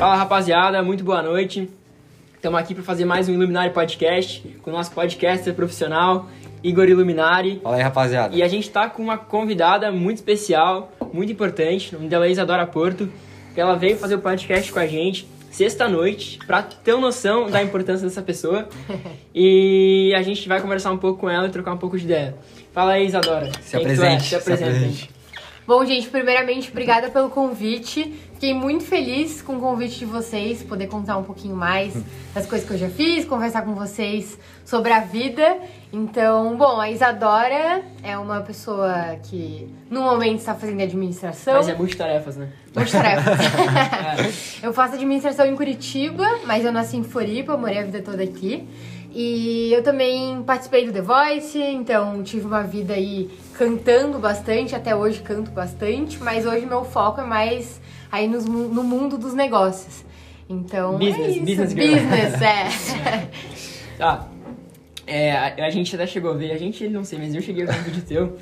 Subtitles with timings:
[0.00, 1.68] Fala rapaziada, muito boa noite.
[2.34, 6.26] Estamos aqui para fazer mais um Iluminari Podcast com o nosso podcaster profissional,
[6.64, 7.60] Igor Iluminari.
[7.62, 8.34] Fala aí, rapaziada.
[8.34, 12.30] E a gente tá com uma convidada muito especial, muito importante, o nome dela é
[12.30, 13.10] Isadora Porto,
[13.54, 18.08] ela veio fazer o podcast com a gente sexta-noite, pra ter uma noção da importância
[18.08, 18.70] dessa pessoa.
[19.34, 22.34] E a gente vai conversar um pouco com ela e trocar um pouco de ideia.
[22.72, 23.50] Fala aí, Isadora.
[23.60, 23.80] Se tu é?
[23.80, 24.24] apresente.
[24.24, 25.19] Se apresente.
[25.70, 28.12] Bom, gente, primeiramente, obrigada pelo convite.
[28.34, 31.94] Fiquei muito feliz com o convite de vocês, poder contar um pouquinho mais
[32.34, 35.58] das coisas que eu já fiz, conversar com vocês sobre a vida.
[35.92, 41.54] Então, bom, a Isadora é uma pessoa que no momento está fazendo administração.
[41.54, 42.48] Mas é multitarefas, né?
[42.74, 43.38] Multitarefas.
[44.60, 48.66] eu faço administração em Curitiba, mas eu nasci em Floripa, morei a vida toda aqui.
[49.12, 54.96] E eu também participei do The Voice, então tive uma vida aí cantando bastante, até
[54.96, 57.78] hoje canto bastante, mas hoje meu foco é mais
[58.10, 60.02] aí mu- no mundo dos negócios.
[60.48, 61.40] Então, Business, é isso.
[61.44, 61.94] business girl.
[61.94, 63.28] business, é.
[63.98, 64.26] Tá.
[65.06, 67.64] É, a, a gente até chegou a ver, a gente não sei, mas eu cheguei
[67.64, 68.38] a ver um vídeo teu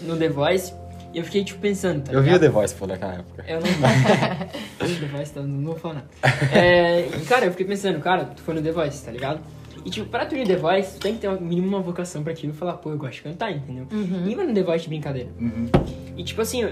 [0.00, 0.72] no The Voice
[1.12, 2.38] e eu fiquei tipo pensando, tá Eu vi o?
[2.40, 3.44] The Voice, pô, naquela época.
[3.46, 3.66] Eu não
[5.00, 6.08] The Voice, tá, não vou falar nada.
[6.50, 9.40] É, cara, eu fiquei pensando, cara, tu foi no The Voice, tá ligado?
[9.84, 11.80] E tipo, pra tu ir no The Voice, tu tem que ter uma, mínimo uma
[11.80, 13.86] vocação pra aquilo e falar, pô, eu gosto de cantar, entendeu?
[13.90, 15.30] Ninguém vai no The Voice de brincadeira.
[16.16, 16.62] E tipo assim,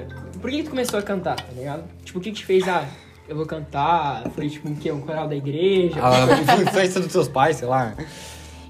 [0.40, 1.84] por que, que tu começou a cantar, tá ligado?
[2.04, 2.86] Tipo, o que que te fez, ah,
[3.28, 4.28] eu vou cantar?
[4.30, 4.90] Foi tipo um quê?
[4.92, 6.00] Um coral da igreja?
[6.04, 7.94] A influência dos seus pais, sei lá.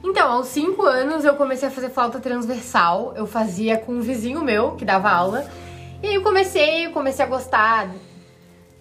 [0.02, 3.12] Então, aos 5 anos eu comecei a fazer flauta transversal.
[3.16, 5.46] Eu fazia com um vizinho meu que dava aula.
[6.02, 7.90] E aí eu comecei, eu comecei a gostar,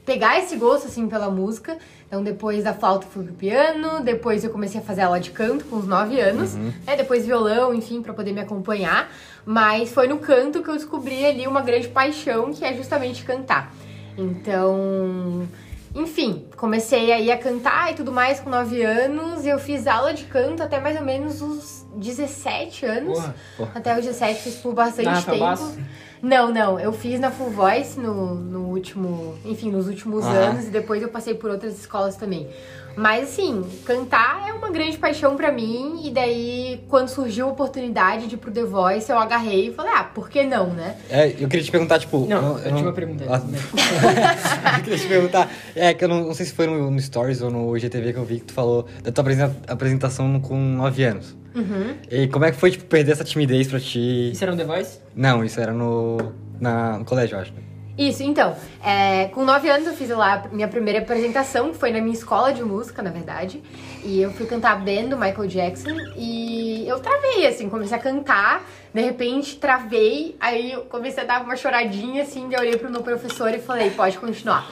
[0.06, 1.78] pegar esse gosto assim pela música.
[2.10, 5.64] Então, depois da flauta fui pro piano, depois eu comecei a fazer aula de canto
[5.66, 6.96] com uns 9 anos, né?
[6.98, 9.12] Depois violão, enfim, pra poder me acompanhar.
[9.46, 13.72] Mas foi no canto que eu descobri ali uma grande paixão, que é justamente cantar.
[14.18, 15.48] Então,
[15.94, 19.46] enfim, comecei aí a cantar e tudo mais com 9 anos.
[19.46, 23.20] E eu fiz aula de canto até mais ou menos os 17 anos.
[23.56, 23.72] Porra.
[23.76, 25.46] Até os 17 fiz por bastante Na Rafael tempo.
[25.46, 25.78] Bastos?
[26.22, 26.80] Não, não.
[26.80, 29.36] Eu fiz na Full Voice no, no último.
[29.46, 32.48] Enfim, nos últimos anos e depois eu passei por outras escolas também.
[32.96, 36.02] Mas assim, cantar é uma grande paixão pra mim.
[36.04, 39.94] E daí, quando surgiu a oportunidade de ir pro The Voice, eu agarrei e falei,
[39.96, 40.98] ah, por que não, né?
[41.10, 42.26] É, eu queria te perguntar, tipo...
[42.28, 43.24] Não, eu tinha uma pergunta.
[43.30, 43.58] Ah, né?
[44.80, 47.42] eu queria te perguntar, é que eu não, não sei se foi no, no Stories
[47.42, 51.04] ou no GTV que eu vi que tu falou da tua apresen- apresentação com 9
[51.04, 51.38] anos.
[51.60, 51.96] Uhum.
[52.10, 54.32] E como é que foi, tipo, perder essa timidez pra ti?
[54.32, 55.00] Isso era um The Voice?
[55.16, 56.18] Não, isso era no,
[56.60, 57.54] na, no colégio, eu acho.
[57.98, 61.92] Isso, então, é, com 9 anos eu fiz lá a minha primeira apresentação, que foi
[61.92, 63.62] na minha escola de música, na verdade.
[64.06, 68.66] E eu fui cantar Ben do Michael Jackson e eu travei, assim, comecei a cantar,
[68.94, 72.90] de repente travei, aí eu comecei a dar uma choradinha, assim, daí eu olhei pro
[72.92, 74.68] meu professor e falei, pode continuar.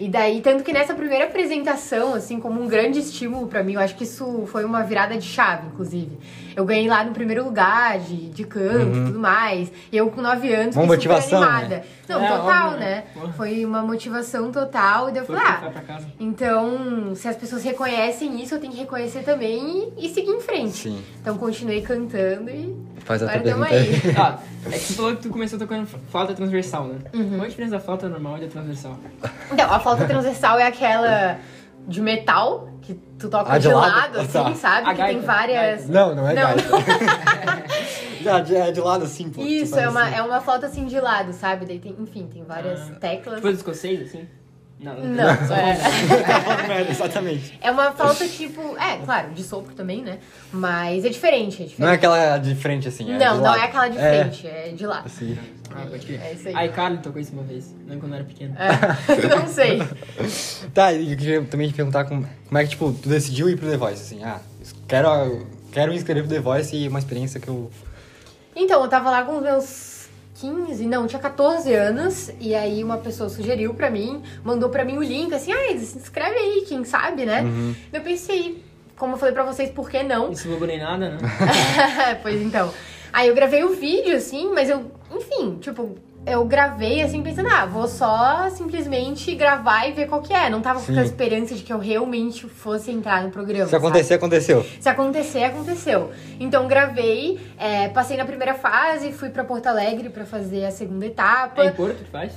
[0.00, 3.80] E daí, tanto que nessa primeira apresentação, assim, como um grande estímulo pra mim, eu
[3.80, 6.16] acho que isso foi uma virada de chave, inclusive.
[6.54, 9.72] Eu ganhei lá no primeiro lugar de, de canto e tudo mais.
[9.90, 11.76] E eu com 9 anos, Uma fiquei motivação, super animada.
[11.78, 11.82] né?
[12.08, 12.86] Não, É, total, óbvio, né?
[12.94, 13.04] né?
[13.12, 13.32] Porra.
[13.32, 15.08] Foi uma motivação total.
[15.08, 19.24] E daí eu falei, ah, então, se as pessoas reconhecem isso, eu tenho que reconhecer
[19.24, 20.76] também e, e seguir em frente.
[20.76, 21.02] Sim.
[21.20, 23.26] Então, continuei cantando e Faz a
[23.58, 24.14] tamo pergunta aí.
[24.18, 26.98] Ah, é que tu falou que tu começou tocando flauta transversal, né?
[27.14, 27.30] Uhum.
[27.30, 28.98] Qual a diferença da flauta normal e da transversal?
[29.52, 31.38] Então, a flauta transversal é aquela
[31.86, 34.20] de metal, que tu toca Ah, de, de lado, lado?
[34.20, 34.54] assim, Tá.
[34.54, 34.86] sabe?
[34.88, 35.86] A que tem gaita, várias...
[35.86, 35.92] gaita.
[35.92, 36.42] Não, não é Não.
[36.42, 36.62] gaita.
[38.20, 39.40] Já, já é de lado assim, pô.
[39.42, 40.14] Isso, Tipo é uma, assim.
[40.16, 41.64] é uma flauta assim de lado, sabe?
[41.64, 43.36] Daí tem, enfim, tem várias Ah, teclas.
[43.36, 44.26] Tipo os escocês, assim?
[44.80, 45.74] Não, Não, só é.
[45.74, 47.58] Tá merda, exatamente.
[47.60, 48.76] É uma flauta tipo.
[48.76, 50.18] É, claro, de sopro também, né?
[50.52, 51.80] Mas é diferente, é diferente.
[51.80, 53.58] Não é aquela de frente assim, é não, não lado.
[53.58, 55.06] é aquela de É, frente, é, de lado.
[55.06, 55.36] assim.
[55.74, 56.20] Ah, pode crer.
[56.22, 56.54] É isso aí.
[56.54, 58.54] A iCarly tocou isso uma vez, não quando eu era pequeno.
[58.56, 59.82] É, não sei.
[60.72, 63.56] Tá, e eu queria também te perguntar como, como é que, tipo, tu decidiu ir
[63.58, 64.40] pro The Voice, assim, ah,
[64.86, 67.70] quero, quero me inscrever pro The Voice e uma experiência que eu...
[68.56, 69.97] Então, eu tava lá com os meus
[70.40, 74.96] 15, não, tinha 14 anos, e aí uma pessoa sugeriu pra mim, mandou pra mim
[74.96, 77.42] o link, assim, ah, se inscreve aí, quem sabe, né?
[77.42, 77.74] Uhum.
[77.92, 78.62] Eu pensei,
[78.96, 80.28] como eu falei pra vocês, por que não?
[80.28, 81.18] Não se logo nem nada, né?
[82.22, 82.72] pois então.
[83.12, 87.64] Aí eu gravei o vídeo, assim, mas eu, enfim, tipo, eu gravei assim, pensando, ah,
[87.64, 90.50] vou só simplesmente gravar e ver qual que é.
[90.50, 90.92] Não tava com Sim.
[90.92, 93.66] aquela esperança de que eu realmente fosse entrar no programa.
[93.66, 94.66] Se acontecer, aconteceu.
[94.80, 96.10] Se acontecer, aconteceu.
[96.38, 101.06] Então gravei, é, passei na primeira fase, fui pra Porto Alegre pra fazer a segunda
[101.06, 101.62] etapa.
[101.62, 102.32] É em Porto que faz?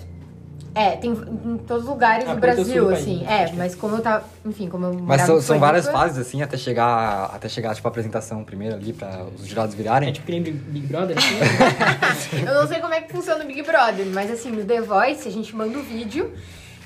[0.73, 3.19] É, tem em todos os lugares Ah, do Brasil, assim.
[3.25, 3.55] país, É, que é.
[3.57, 7.25] mas como eu tava, enfim, como eu Mas são, são várias fases, assim, até chegar,
[7.33, 10.13] até chegar, tipo, a apresentação primeiro ali, pra os jurados É virarem.
[10.13, 12.39] tipo que nem Big Big Brother, assim?
[12.47, 15.27] Eu não sei como é que funciona o Big Brother, mas assim, no The Voice
[15.27, 16.31] a gente manda o vídeo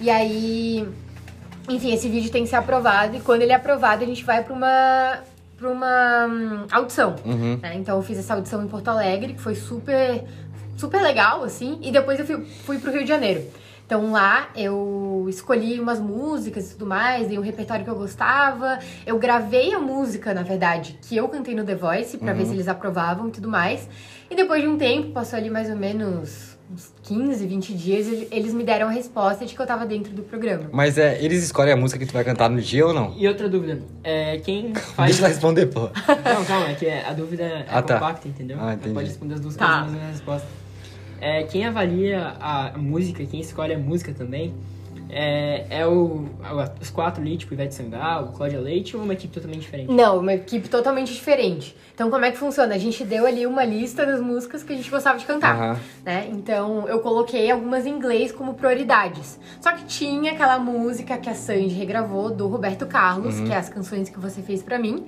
[0.02, 0.88] e aí
[1.70, 4.44] enfim, esse vídeo tem que ser aprovado e quando ele é aprovado, a gente vai
[4.44, 5.20] pra uma
[5.58, 7.16] para uma hum, audição.
[7.24, 7.58] Uhum.
[7.62, 7.76] né?
[7.76, 10.24] Então eu fiz essa audição em Porto Alegre, que foi super
[10.76, 13.44] super legal assim, e depois eu fui, fui pro Rio de Janeiro.
[13.86, 18.80] Então lá eu escolhi umas músicas e tudo mais, dei um repertório que eu gostava.
[19.06, 22.54] Eu gravei a música, na verdade, que eu cantei no The Voice, pra ver se
[22.54, 23.88] eles aprovavam e tudo mais.
[24.30, 28.28] E depois de um tempo, passou ali mais ou menos uns 15, 20 dias, ele-
[28.32, 30.68] eles me deram a resposta de que eu tava dentro do programa.
[30.72, 33.14] Mas é, eles escolhem a música que tu vai cantar no dia ou não?
[33.16, 35.12] E outra dúvida, é, quem faz...
[35.12, 35.82] Deixa eu responder, pô.
[35.82, 37.94] Não, calma, é que a dúvida é Ah, tá.
[38.00, 38.58] compacta, entendeu?
[38.60, 38.96] Ah, entendi.
[38.96, 39.66] Pode responder as duas Tá.
[39.68, 40.48] coisas, mas não é a resposta.
[41.22, 44.54] É, quem avalia a música, quem escolhe a música também,
[45.10, 46.26] é, é o,
[46.82, 49.92] os quatro ali, tipo Ivete Sangalo, Cláudia Leite ou uma equipe totalmente diferente?
[49.92, 51.76] Não, uma equipe totalmente diferente.
[51.94, 52.76] Então, como é que funciona?
[52.76, 55.80] A gente deu ali uma lista das músicas que a gente gostava de cantar, Aham.
[56.04, 56.28] né?
[56.32, 59.40] Então, eu coloquei algumas em inglês como prioridades.
[59.62, 63.70] Só que tinha aquela música que a Sandy regravou do Roberto Carlos, que é as
[63.70, 65.06] canções que você fez pra mim,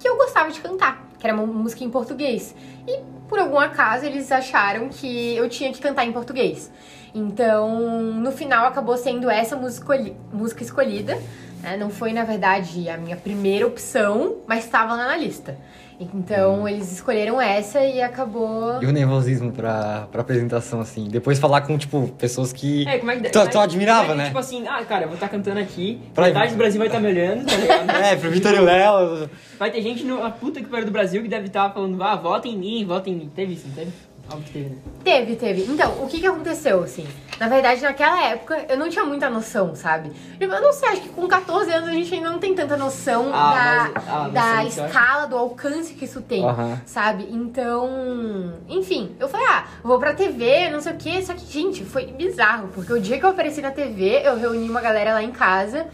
[0.00, 2.54] que eu gostava de cantar, que era uma música em português.
[2.86, 6.70] E por algum acaso eles acharam que eu tinha que cantar em português.
[7.14, 11.18] Então, no final acabou sendo essa música, escolhi- música escolhida.
[11.62, 11.78] né?
[11.78, 15.56] Não foi, na verdade, a minha primeira opção, mas estava lá na lista.
[16.00, 18.82] Então, eles escolheram essa e acabou.
[18.82, 21.06] E o nervosismo pra, pra apresentação, assim.
[21.08, 23.30] Depois falar com, tipo, pessoas que É, como é que...
[23.30, 24.26] tu, é- tu admirava, é né?
[24.26, 27.00] Tipo assim, ah, cara, eu vou estar cantando aqui, Pra- metade do Brasil vai estar
[27.00, 27.90] me olhando, tá ligado?
[28.04, 29.30] É, pro Vitor e Léo.
[29.58, 32.16] Vai ter gente no, na puta que pariu do Brasil que deve estar falando, ah,
[32.16, 33.30] vota em mim, vota em mim.
[33.34, 33.92] Teve isso, não teve?
[34.30, 34.76] Óbvio que teve, né?
[35.04, 35.62] Teve, teve.
[35.72, 37.06] Então, o que que aconteceu, assim?
[37.38, 40.10] Na verdade, naquela época, eu não tinha muita noção, sabe?
[40.40, 43.30] Eu não sei, acho que com 14 anos a gente ainda não tem tanta noção
[43.32, 46.42] Ah, da, mas- ah, da noção escala, do alcance que isso tem,
[46.86, 47.26] sabe?
[47.30, 51.20] Então, enfim, eu falei, ah, vou pra TV, não sei o quê.
[51.22, 54.68] Só que, gente, foi bizarro, porque o dia que eu apareci na TV, eu reuni
[54.70, 55.86] uma galera lá em casa.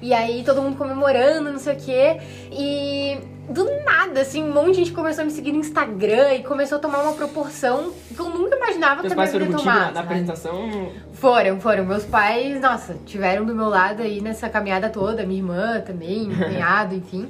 [0.00, 2.18] E aí todo mundo comemorando, não sei o quê.
[2.50, 3.18] E
[3.48, 6.78] do nada, assim, um monte de gente começou a me seguir no Instagram e começou
[6.78, 9.86] a tomar uma proporção que eu nunca imaginava Teus que eu ia tomar.
[9.86, 10.90] na, na apresentação.
[11.12, 11.84] Foram, foram.
[11.84, 16.48] Meus pais, nossa, tiveram do meu lado aí nessa caminhada toda, minha irmã também, meu
[16.48, 17.28] cunhado, enfim.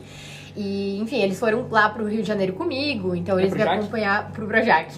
[0.57, 4.47] E, enfim, eles foram lá pro Rio de Janeiro comigo, então eles me acompanhavam pro
[4.47, 4.93] Projac.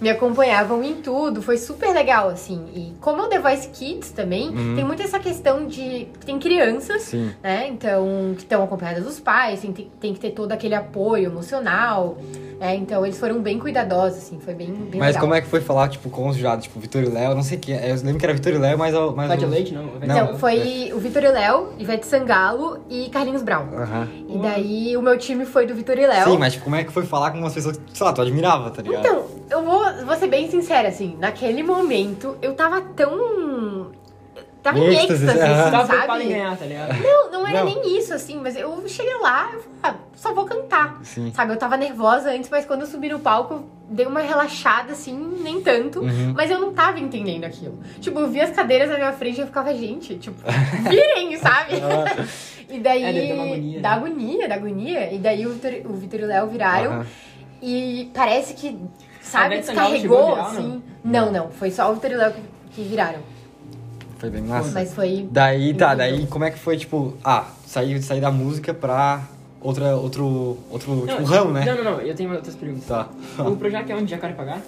[0.00, 2.60] Me acompanhavam em tudo, foi super legal, assim.
[2.74, 6.08] E como é o The Voice Kids também, tem muito essa questão de.
[6.24, 7.30] Tem crianças Sim.
[7.42, 7.66] né?
[7.68, 12.18] Então, que estão acompanhadas dos pais, tem, tem que ter todo aquele apoio emocional,
[12.60, 12.74] né?
[12.76, 15.20] Então, eles foram bem cuidadosos, assim, foi bem, bem Mas legal.
[15.22, 16.64] como é que foi falar, tipo, com os jurados?
[16.64, 17.74] Tipo, Vitor e Léo, não sei quem.
[17.76, 18.94] Eu lembro que era Vitor e Léo, mas...
[18.94, 19.84] o- mas Cláudia o- Leite, não?
[19.84, 19.92] Não.
[20.02, 23.66] Então, foi o Vitor e Léo, Ivete Sangalo e Carlinhos Brown.
[23.74, 24.08] Aham.
[24.28, 26.30] E daí, o meu time foi do Vitor e Léo.
[26.30, 28.22] Sim, mas tipo, como é que foi falar com umas pessoas que, sei lá, tu
[28.22, 29.00] admirava, tá ligado?
[29.00, 33.92] Então, eu vou, vou ser bem sincera, assim, naquele momento, eu tava tão...
[34.62, 35.38] Tava em Êxtase, assim,
[35.70, 36.24] Tava em sabe?
[36.24, 37.00] ganhar, tá ligado?
[37.00, 37.66] Não, não era Não.
[37.66, 40.98] nem isso, assim, mas eu cheguei lá, eu falei, ah, só vou cantar.
[41.04, 41.32] Sim.
[41.32, 44.90] Sabe, eu tava nervosa antes, mas quando eu subi no palco, eu dei uma relaxada,
[44.90, 46.00] assim, nem tanto.
[46.00, 46.32] Uhum.
[46.34, 47.78] Mas eu não tava entendendo aquilo.
[48.00, 50.36] Tipo, eu vi as cadeiras na minha frente e eu ficava, gente, tipo,
[50.88, 51.74] virem, sabe?
[52.68, 53.02] e daí.
[53.02, 53.96] É, agonia, Da né?
[53.96, 55.12] agonia, da agonia.
[55.12, 57.04] E daí o Vitor, o Vitor e o Léo viraram.
[57.62, 58.78] E parece que,
[59.20, 60.82] sabe, descarregou, virar, assim.
[61.04, 62.42] Não, não, foi só o Vitor e o Léo que,
[62.72, 63.20] que viraram.
[64.18, 64.70] Foi bem massa.
[64.72, 65.28] Mas foi.
[65.30, 69.22] Daí, tá, daí como é que foi, tipo, ah, sair, sair da música pra
[69.60, 71.64] outra, outro, outro, tipo, Não, ramo, né?
[71.64, 72.86] Não, não, não, eu tenho outras perguntas.
[72.86, 73.08] Tá.
[73.38, 74.10] O Projac é onde?
[74.10, 74.58] Jacarepaguá?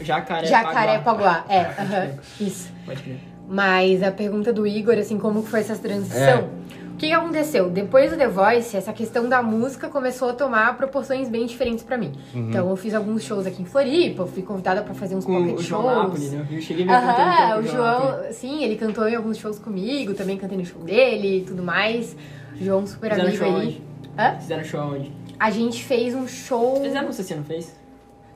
[0.00, 0.46] Jacarepaguá.
[0.46, 1.44] Jacarepaguá.
[1.48, 2.68] É, pode aham, crer, isso.
[2.84, 3.20] Pode crer.
[3.48, 6.18] Mas a pergunta do Igor, assim, como que foi essa transição?
[6.18, 6.85] É.
[6.96, 7.68] O que, aconteceu?
[7.68, 11.98] Depois do The Voice, essa questão da música começou a tomar proporções bem diferentes pra
[11.98, 12.12] mim.
[12.34, 12.48] Uhum.
[12.48, 15.34] Então eu fiz alguns shows aqui em Floripa, eu fui convidada pra fazer uns Com
[15.42, 15.96] pocket o João shows.
[15.96, 16.46] Napoli, né?
[16.50, 20.56] Eu cheguei cantando Aham, o João, sim, ele cantou em alguns shows comigo, também cantei
[20.56, 22.16] no show dele e tudo mais.
[22.58, 23.66] João, super Fizeram amigo show aí.
[23.66, 23.82] onde?
[24.18, 24.38] Hã?
[24.40, 25.12] Fizeram show aonde?
[25.38, 26.80] A gente fez um show.
[26.82, 27.76] Fizeram no CC, não fez?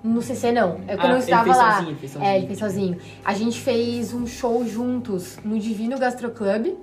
[0.04, 1.72] No CC não, é que Ah, eu não ele estava fez lá.
[1.72, 2.30] sozinho, ele fez sozinho.
[2.30, 2.98] É, ele fez sozinho.
[3.24, 6.74] A gente fez um show juntos no Divino Gastro Club,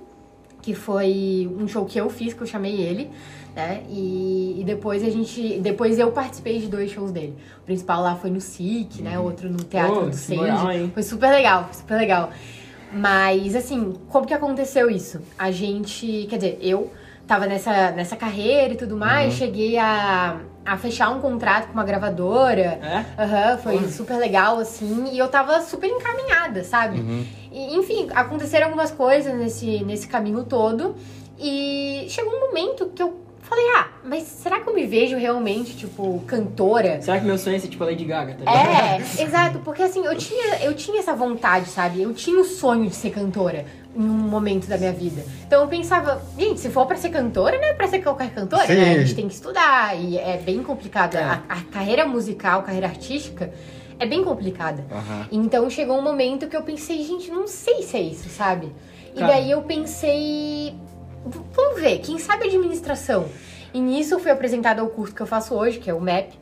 [0.62, 3.10] que foi um show que eu fiz, que eu chamei ele,
[3.54, 3.82] né?
[3.88, 5.58] E, e depois a gente.
[5.60, 7.34] Depois eu participei de dois shows dele.
[7.62, 9.18] O principal lá foi no SIC, né?
[9.18, 10.90] Outro no Teatro Pô, do Sage.
[10.92, 12.30] Foi super legal, foi super legal.
[12.92, 15.20] Mas, assim, como que aconteceu isso?
[15.38, 16.90] A gente, quer dizer, eu
[17.28, 21.84] tava nessa, nessa carreira e tudo mais, cheguei a, a fechar um contrato com uma
[21.84, 22.80] gravadora.
[22.82, 23.04] É?
[23.22, 23.88] Aham, foi Porra.
[23.88, 26.98] super legal, assim, e eu tava super encaminhada, sabe?
[26.98, 27.26] Uhum.
[27.52, 30.96] E, enfim, aconteceram algumas coisas nesse, nesse caminho todo,
[31.38, 35.76] e chegou um momento que eu falei, ah, mas será que eu me vejo realmente,
[35.76, 37.00] tipo, cantora?
[37.00, 39.02] Será que meu sonho é ser tipo a Lady Gaga, tá ligado?
[39.02, 42.02] É, exato, porque assim, eu tinha, eu tinha essa vontade, sabe?
[42.02, 43.64] Eu tinha o sonho de ser cantora.
[43.98, 45.24] Em um momento da minha vida.
[45.44, 48.64] Então eu pensava, gente, se for pra ser cantora, não é pra ser qualquer cantora,
[48.64, 48.76] Sim.
[48.76, 48.92] né?
[48.92, 51.16] A gente tem que estudar e é bem complicado.
[51.16, 51.22] É.
[51.22, 53.52] A, a carreira musical, carreira artística
[53.98, 54.84] é bem complicada.
[54.90, 55.26] Aham.
[55.32, 58.72] Então chegou um momento que eu pensei, gente, não sei se é isso, sabe?
[59.12, 59.32] E Cara.
[59.32, 60.74] daí eu pensei,
[61.52, 63.26] vamos ver, quem sabe administração?
[63.74, 66.38] E nisso eu fui apresentada ao curso que eu faço hoje, que é o MEP,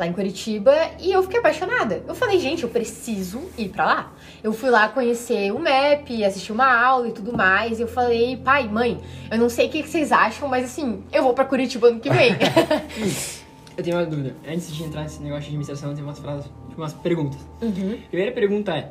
[0.00, 2.02] lá em Curitiba, e eu fiquei apaixonada.
[2.08, 4.12] Eu falei, gente, eu preciso ir pra lá.
[4.42, 8.36] Eu fui lá conhecer o MEP, assistir uma aula e tudo mais, e eu falei,
[8.36, 8.98] pai, mãe,
[9.30, 12.08] eu não sei o que vocês acham, mas assim, eu vou pra Curitiba ano que
[12.08, 12.32] vem.
[13.80, 14.34] Eu tenho uma dúvida.
[14.46, 17.40] Antes de entrar nesse negócio de administração, eu tenho umas frases, tipo, umas perguntas.
[17.62, 17.98] Uhum.
[18.10, 18.90] Primeira pergunta é,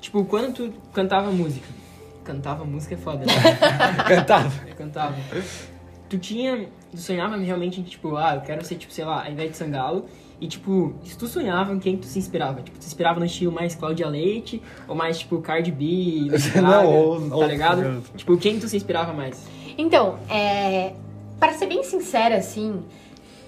[0.00, 1.66] tipo, quando tu cantava música?
[2.22, 3.32] Cantava música é foda, né?
[4.06, 4.68] Cantava.
[4.68, 5.16] Eu cantava.
[6.08, 6.68] Tu tinha.
[6.90, 10.06] Tu sonhava realmente em, tipo, ah, eu quero ser, tipo, sei lá, a Ivete Sangalo.
[10.40, 12.62] E, tipo, se tu sonhava, em quem tu se inspirava?
[12.62, 14.62] Tipo, tu se inspirava no estilo mais Cláudia Leite?
[14.86, 16.28] Ou mais, tipo, Cardi B?
[16.30, 18.02] Lady Não, Gaga, ou- Tá ou- ligado?
[18.16, 19.44] Tipo, quem tu se inspirava mais?
[19.76, 20.92] Então, é,
[21.40, 22.80] para ser bem sincera, assim,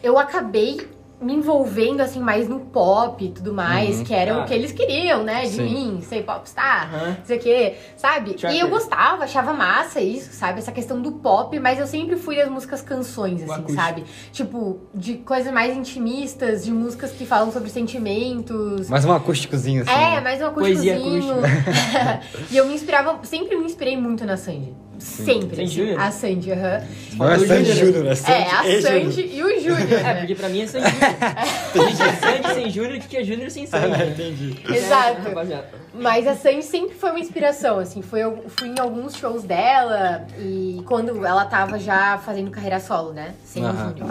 [0.02, 0.80] eu acabei
[1.20, 4.04] me envolvendo assim mais no pop e tudo mais, Uhum.
[4.04, 4.40] que era Ah.
[4.42, 5.62] o que eles queriam, né, de Sim.
[5.64, 7.08] mim, ser popstar, Aham.
[7.18, 8.34] não sei o quê, sabe?
[8.34, 8.56] Tracker.
[8.56, 10.60] E eu gostava, achava massa isso, sabe?
[10.60, 13.72] Essa questão do pop, mas eu sempre fui das músicas canções, assim, acústico.
[13.74, 14.04] sabe?
[14.32, 18.88] Tipo, de coisas mais intimistas, de músicas que falam sobre sentimentos.
[18.88, 19.90] Mais um acústicozinho assim.
[19.92, 20.20] É, né?
[20.20, 21.34] mais um acústicozinho.
[22.50, 24.74] e eu me inspirava, sempre me inspirei muito na Sandy.
[25.00, 25.56] Sempre.
[25.56, 26.00] Sandy assim, Júnior?
[26.00, 26.82] A Sandy, aham.
[27.14, 27.86] Não é O Sandy Júnior.
[27.86, 29.12] Júnior, é Sandy É, a e Júnior.
[29.12, 29.92] Sandy e o Júnior.
[29.92, 30.14] É, né?
[30.20, 31.10] porque pra mim é Sandy Júnior.
[31.90, 33.88] Gente, é Sandy sem Júnior, o que é Júnior sem Sandy?
[33.88, 34.06] né?
[34.12, 34.56] Entendi.
[34.74, 35.28] Exato.
[35.28, 35.64] É.
[35.94, 38.02] Mas a Sandy sempre foi uma inspiração, assim.
[38.02, 43.12] Foi, eu fui em alguns shows dela e quando ela tava já fazendo carreira solo,
[43.12, 43.34] né?
[43.44, 43.88] Sem o Aham.
[43.96, 44.08] Júnior.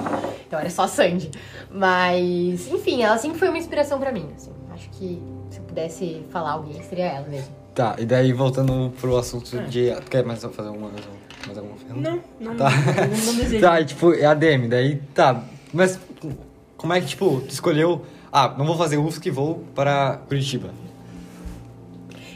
[0.47, 1.29] Então era só Sandy.
[1.71, 4.51] Mas, enfim, ela sempre foi uma inspiração pra mim, assim.
[4.73, 7.58] Acho que se eu pudesse falar alguém, seria ela mesmo.
[7.79, 9.63] Tá, e daí voltando pro assunto É.
[9.63, 9.95] de.
[10.09, 10.91] Quer mais fazer uma,
[11.47, 12.09] mais alguma pergunta?
[12.11, 12.69] Não, não, Tá.
[12.69, 13.61] não, não desejo.
[13.65, 15.41] Tá, e tipo, é a DM, daí tá.
[15.71, 15.97] Mas
[16.75, 18.01] como é que, tipo, tu escolheu.
[18.33, 20.71] Ah, não vou fazer UFSC e vou para Curitiba.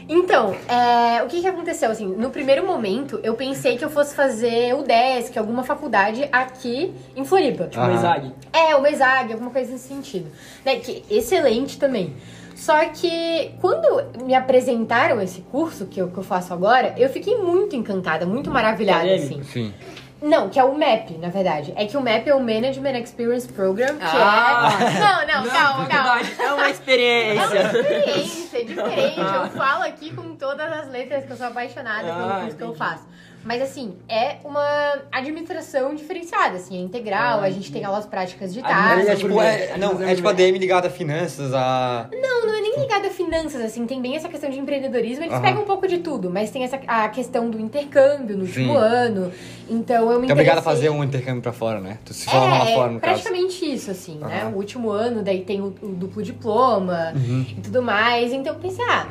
[0.08, 4.14] Então, é, o que que aconteceu, assim, no primeiro momento, eu pensei que eu fosse
[4.14, 7.64] fazer o DESC, alguma faculdade aqui em Floripa.
[7.66, 7.96] Tipo, Ah.
[7.98, 8.32] Zag.
[8.50, 10.26] É, uma ESAG, alguma coisa nesse sentido.
[10.64, 10.76] Né?
[10.76, 12.14] Que excelente também.
[12.64, 17.36] Só que quando me apresentaram esse curso que eu, que eu faço agora, eu fiquei
[17.36, 19.40] muito encantada, muito maravilhada, Acadêmico?
[19.42, 19.42] assim.
[19.42, 19.74] Sim.
[20.22, 21.74] Não, que é o MEP, na verdade.
[21.76, 24.70] É que o MEP é o Management Experience Program, que Ah!
[24.80, 24.98] é...
[24.98, 26.20] Não, não, calma, calma.
[26.24, 27.62] faculdade, É uma É uma experiência.
[27.66, 29.20] experiência, é diferente.
[29.20, 32.62] Eu falo aqui com todas as letras que eu sou apaixonada pelo Ah, curso que
[32.64, 33.04] eu faço.
[33.44, 38.54] Mas assim, é uma administração diferenciada, assim, é integral, Ah, a gente tem aulas práticas
[38.54, 38.96] de tarde.
[38.96, 42.08] mas é, é tipo, é, é não, é tipo a DM ligada a finanças, a.
[42.10, 45.34] Não, não é nem ligado a finanças, assim, tem bem essa questão de empreendedorismo, eles
[45.34, 45.42] Aham.
[45.42, 48.76] pegam um pouco de tudo, mas tem essa, a questão do intercâmbio no último Sim.
[48.78, 49.30] ano.
[49.68, 51.98] Então eu me Tu é obrigada a fazer um intercâmbio pra fora, né?
[52.04, 53.22] Tu se forma lá é, fora, no caso.
[53.22, 54.44] praticamente isso, assim, né?
[54.44, 54.52] Aham.
[54.52, 57.44] O último ano, daí tem o, o duplo diploma Uhum.
[57.58, 58.32] e tudo mais.
[58.32, 59.06] Então eu pensei, ah,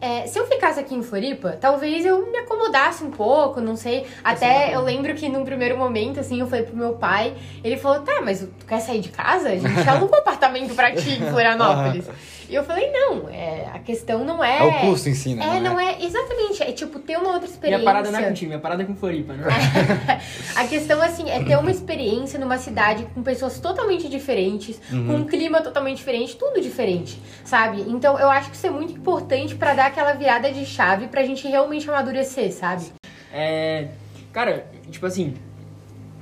[0.00, 4.06] é, se eu ficasse aqui em Floripa, talvez eu me acomodasse um pouco, não sei.
[4.24, 8.00] Até eu lembro que num primeiro momento, assim, eu falei pro meu pai, ele falou,
[8.00, 9.50] tá, mas tu quer sair de casa?
[9.50, 12.06] A gente aluga um apartamento pra ti em Florianópolis.
[12.50, 14.58] E eu falei, não, é, a questão não é...
[14.58, 15.58] É o curso em si, né?
[15.58, 17.84] É, não é, exatamente, é tipo ter uma outra Minha experiência.
[17.84, 19.44] parada não é contigo, minha parada é com Floripa, né?
[20.56, 25.06] A questão, assim, é ter uma experiência numa cidade com pessoas totalmente diferentes, Uhum.
[25.06, 27.82] com um clima totalmente diferente, tudo diferente, sabe?
[27.86, 31.22] Então eu acho que isso é muito importante pra dar aquela virada de chave pra
[31.22, 32.86] gente realmente amadurecer, sabe?
[33.32, 33.88] É.
[34.32, 35.34] Cara, tipo assim.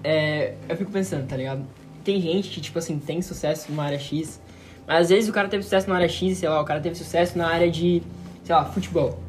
[0.05, 1.65] É, eu fico pensando, tá ligado?
[2.05, 4.41] Tem gente que, tipo assim, tem sucesso numa área X,
[4.89, 6.95] mas às vezes o cara teve sucesso na área X, sei lá, o cara teve
[6.97, 8.03] sucesso na área de,
[8.43, 9.21] sei lá, futebol.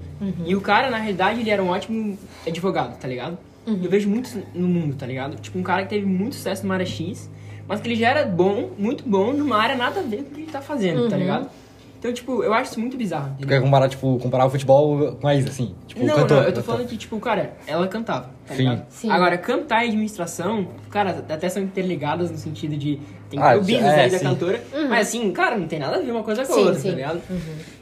[0.46, 3.38] E o cara, na realidade, ele era um ótimo advogado, tá ligado?
[3.68, 5.36] Eu vejo muito no mundo, tá ligado?
[5.40, 7.30] Tipo, um cara que teve muito sucesso numa área X,
[7.68, 10.34] mas que ele já era bom, muito bom, numa área nada a ver com o
[10.36, 11.22] que ele tá fazendo, tá Uhum.
[11.22, 11.50] ligado?
[12.00, 13.26] Então, tipo, eu acho isso muito bizarro.
[13.32, 13.58] Tu entendeu?
[13.58, 15.76] quer comparar, tipo, comparar o futebol com a Isa, assim?
[15.86, 16.64] Tipo, não, cantor, não, eu tô cantor.
[16.64, 18.82] falando que, tipo, cara, ela cantava, tá Sim.
[18.88, 19.12] Sim.
[19.12, 24.04] Agora, cantar e administração, cara, até são interligadas no sentido de tem Ah, clubinhos é,
[24.06, 24.24] aí da sim.
[24.24, 26.80] cantora, mas assim, cara, não tem nada a ver uma coisa com a Sim, outra,
[26.80, 26.90] sim.
[26.90, 27.22] tá ligado?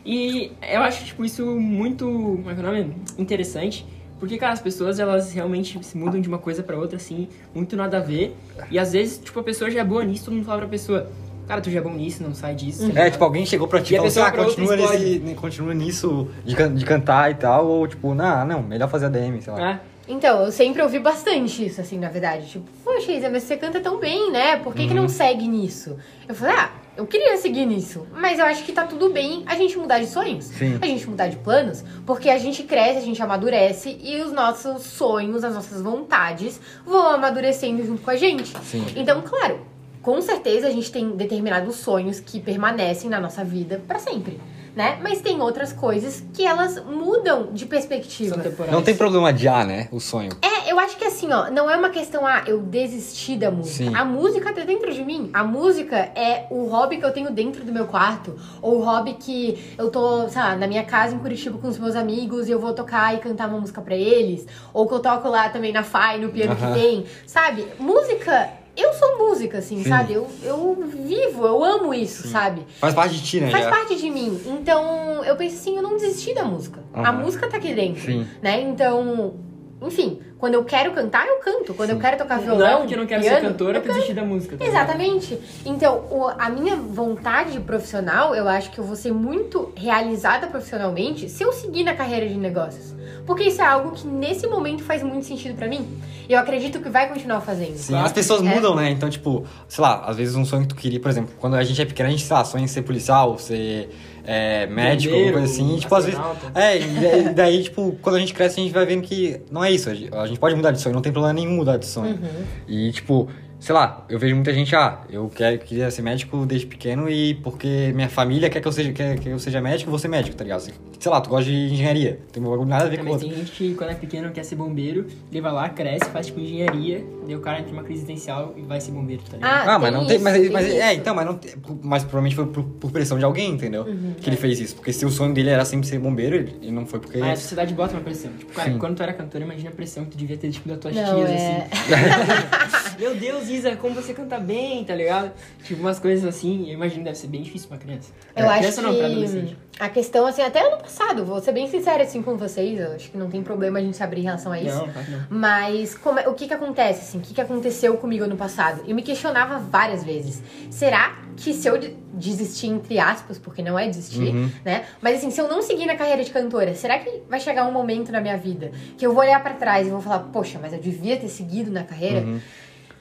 [0.05, 2.93] E eu acho, tipo, isso muito, como é que é o nome?
[3.19, 3.85] Interessante,
[4.19, 7.75] porque, cara, as pessoas, elas realmente se mudam de uma coisa pra outra, assim, muito
[7.75, 8.35] nada a ver,
[8.71, 11.07] e às vezes, tipo, a pessoa já é boa nisso, todo mundo fala pra pessoa,
[11.47, 13.81] cara, tu já é bom nisso, não sai disso, tá É, tipo, alguém chegou pra
[13.81, 17.65] ti E falou assim, ah, continua, nesse, continua nisso de, can- de cantar e tal,
[17.67, 19.71] ou tipo, não, não, melhor fazer a DM, sei lá.
[19.71, 19.79] É.
[20.09, 22.47] Então, eu sempre ouvi bastante isso, assim, na verdade.
[22.47, 24.55] Tipo, poxa, Isa, mas você canta tão bem, né?
[24.55, 25.01] Por que, que Uhum.
[25.01, 25.97] não segue nisso?
[26.25, 28.07] Eu falei, ah, eu queria seguir nisso.
[28.13, 30.45] Mas eu acho que tá tudo bem a gente mudar de sonhos.
[30.45, 30.79] Sim.
[30.81, 34.83] A gente mudar de planos, porque a gente cresce, a gente amadurece e os nossos
[34.83, 38.57] sonhos, as nossas vontades vão amadurecendo junto com a gente.
[38.63, 38.85] Sim.
[38.95, 39.59] Então, claro,
[40.07, 44.39] com certeza a gente tem determinados sonhos que permanecem na nossa vida pra sempre,
[44.73, 44.97] né?
[45.03, 48.41] Mas tem outras coisas que elas mudam de perspectiva.
[48.71, 49.89] Não tem problema adiar, né?
[49.91, 50.31] O sonho.
[50.41, 53.83] É, eu acho que assim, ó, não é uma questão, ah, eu desisti da música.
[53.83, 53.93] Sim.
[53.93, 55.29] A música tá dentro de mim.
[55.33, 58.33] A música é o hobby que eu tenho dentro do meu quarto.
[58.61, 61.77] Ou o hobby que eu tô, sei lá, na minha casa em Curitiba com os
[61.77, 64.47] meus amigos e eu vou tocar e cantar uma música pra eles.
[64.73, 66.73] Ou que eu toco lá também na FAI, no piano Aham.
[66.73, 67.05] que tem.
[67.25, 67.67] Sabe?
[67.77, 68.56] Música.
[68.77, 69.89] Eu sou música, assim, Sim.
[69.89, 70.13] sabe?
[70.13, 72.61] Eu, eu vivo, eu amo isso, sabe?
[72.79, 73.49] Faz parte de ti, né?
[73.49, 73.69] Faz já.
[73.71, 74.39] parte de mim.
[74.45, 76.79] Então, eu penso assim, eu não desisti da música.
[76.93, 77.23] A Aham.
[77.23, 78.27] música tá aqui dentro, Sim.
[78.41, 78.61] né?
[78.61, 79.33] Então,
[79.81, 81.73] enfim, quando eu quero cantar, eu canto.
[81.73, 83.81] Quando eu quero tocar violão, Não é porque eu não quero piano, ser cantora eu
[83.81, 84.55] desisti da música.
[84.57, 84.77] tá ligado?
[84.85, 85.39] Exatamente.
[85.65, 91.29] Então, o- a minha vontade profissional, eu acho que eu vou ser muito realizada profissionalmente
[91.29, 92.95] se eu seguir na carreira de negócios.
[93.27, 95.85] Porque isso é algo que nesse momento faz muito sentido pra mim.
[96.29, 97.75] E eu acredito que vai continuar fazendo.
[97.75, 98.43] Sim, as pessoas É.
[98.43, 98.89] mudam, né?
[98.89, 101.63] Então, tipo, sei lá, às vezes um sonho que tu queria, por exemplo, quando a
[101.63, 103.89] gente é pequeno, a gente, sei lá, sonha em ser policial, ser
[104.29, 105.77] é, médico, alguma coisa assim.
[105.77, 106.19] Tipo, às vezes.
[106.55, 109.71] É, e daí, tipo, quando a gente cresce, a gente vai vendo que não é
[109.71, 109.89] isso.
[109.89, 112.11] A gente- a gente pode mudar de sonho, não tem problema nenhum mudar de sonho.
[112.21, 112.43] Uhum.
[112.67, 113.29] E, tipo,
[113.59, 117.35] sei lá, eu vejo muita gente, ah, eu quero, queria ser médico desde pequeno e
[117.35, 120.07] porque minha família quer que eu seja, quer que eu seja médico, eu vou ser
[120.07, 120.61] médico, tá ligado?
[120.99, 123.13] Sei lá, tu gosta de engenharia, tem um bagulho nada a ver com o Também
[123.13, 123.27] outro.
[123.29, 126.39] tem gente que quando é pequeno quer ser bombeiro, ele vai lá, cresce, faz tipo
[126.39, 129.51] engenharia, daí o cara entra numa crise existencial e vai ser bombeiro, tá ligado?
[129.69, 130.15] Ah, Ah, mas tem não tem.
[130.15, 131.51] isso, Mas, tem mas é, então, mas não tem.
[131.83, 133.83] Mas provavelmente foi por, por pressão de alguém, entendeu?
[133.83, 134.13] Uhum.
[134.19, 134.75] que ele fez isso.
[134.75, 137.17] Porque se o sonho dele era sempre ser bombeiro, ele, ele não foi porque.
[137.19, 138.31] Mas a sociedade bota uma pressão.
[138.37, 138.77] Tipo, cara, Sim.
[138.79, 141.15] quando tu era cantora, imagina a pressão que tu devia ter, tipo, das tuas Não,
[141.15, 141.67] tias, é...
[141.71, 142.97] assim.
[142.99, 145.31] Meu Deus, Isa, como você canta bem, tá ligado?
[145.63, 148.11] Tipo, umas coisas assim, eu imagino que deve ser bem difícil pra criança.
[148.35, 149.57] Eu acho criança não, pra adolescente.
[149.71, 152.93] que a questão, assim, até ano passado, vou ser bem sincera assim com vocês, eu
[152.93, 154.75] acho que não tem problema a gente se abrir em relação a isso.
[154.75, 155.19] Não, claro não.
[155.29, 157.17] Mas como é- o que que acontece, assim?
[157.19, 158.81] O que que aconteceu comigo ano passado?
[158.87, 160.41] Eu me questionava várias vezes.
[160.71, 164.49] Será que se eu de- desistir, entre aspas, porque não é desistir, Uhum.
[164.65, 164.85] né?
[164.99, 167.71] Mas assim, se eu não seguir na carreira de cantora, será que vai chegar um
[167.71, 170.73] momento na minha vida que eu vou olhar pra trás e vou falar, poxa, mas
[170.73, 172.21] eu devia ter seguido na carreira?
[172.25, 172.39] Uhum.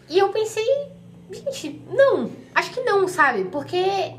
[0.08, 0.64] E eu pensei,
[1.32, 3.44] gente, não, acho que não, sabe?
[3.44, 3.76] Porque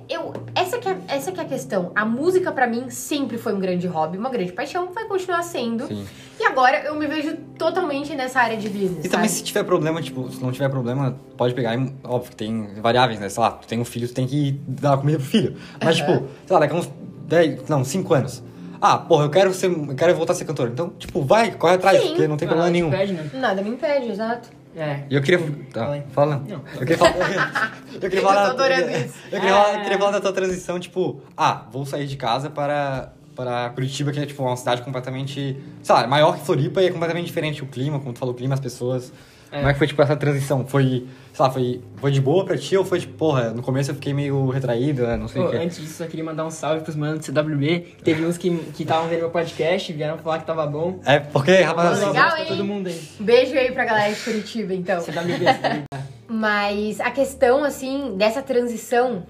[0.10, 0.34] eu.
[0.54, 1.91] Essa que é, essa que é a questão.
[1.95, 5.88] A música pra mim sempre foi um grande hobby, uma grande paixão, vai continuar sendo.
[5.88, 6.06] Sim.
[6.39, 9.06] E agora eu me vejo totalmente nessa área de business.
[9.06, 9.39] E também sabe?
[9.39, 13.19] se tiver problema, tipo, se não tiver problema, pode pegar e, óbvio, que tem variáveis,
[13.19, 13.30] né?
[13.30, 15.56] Sei lá, tu tem um filho, tu tem que dar comida pro filho.
[15.84, 16.17] Mas, Aham.
[16.17, 16.89] tipo, sei lá, daqui a uns
[17.28, 18.43] 10, não, 5 anos.
[18.80, 20.69] Ah, porra, eu quero ser, eu quero voltar a ser cantor.
[20.69, 22.10] Então, tipo, vai, corre atrás, Sim.
[22.10, 22.91] porque não tem Ah, problema te nenhum.
[22.91, 23.30] Pede, né?
[23.34, 24.50] Nada me impede, exato.
[24.77, 25.03] É.
[25.09, 25.39] E eu queria.
[25.73, 26.43] Tá, fala.
[26.47, 26.61] Não.
[26.75, 27.73] Eu queria falar.
[27.97, 28.49] Eu queria falar.
[28.49, 28.51] Eu.
[28.51, 29.75] Eu queria, falar, É.
[29.77, 34.11] eu queria falar da tua transição, tipo, ah, vou sair de casa para, para Curitiba,
[34.11, 35.57] que é tipo uma cidade completamente.
[35.81, 38.37] Sei lá, maior que Floripa e é completamente diferente o clima, como tu falou, o
[38.37, 39.11] clima, as pessoas.
[39.51, 39.57] É.
[39.57, 40.65] Como é que foi, tipo, essa transição?
[40.67, 43.91] Foi, sei lá, foi, foi de boa pra ti ou foi, tipo, porra, no começo
[43.91, 45.57] eu fiquei meio retraído, né, não sei Pô, o quê.
[45.57, 47.95] antes disso, eu queria mandar um salve pros manos do CWB.
[48.03, 50.99] Teve uns que estavam vendo meu podcast, vieram falar que tava bom.
[51.05, 52.45] É, porque, rapaz, legal, pra hein?
[52.47, 53.01] todo mundo aí.
[53.19, 54.99] Um beijo aí pra galera de Curitiba, então.
[55.01, 55.83] CWB, CWB.
[56.27, 59.25] Mas a questão, assim, dessa transição.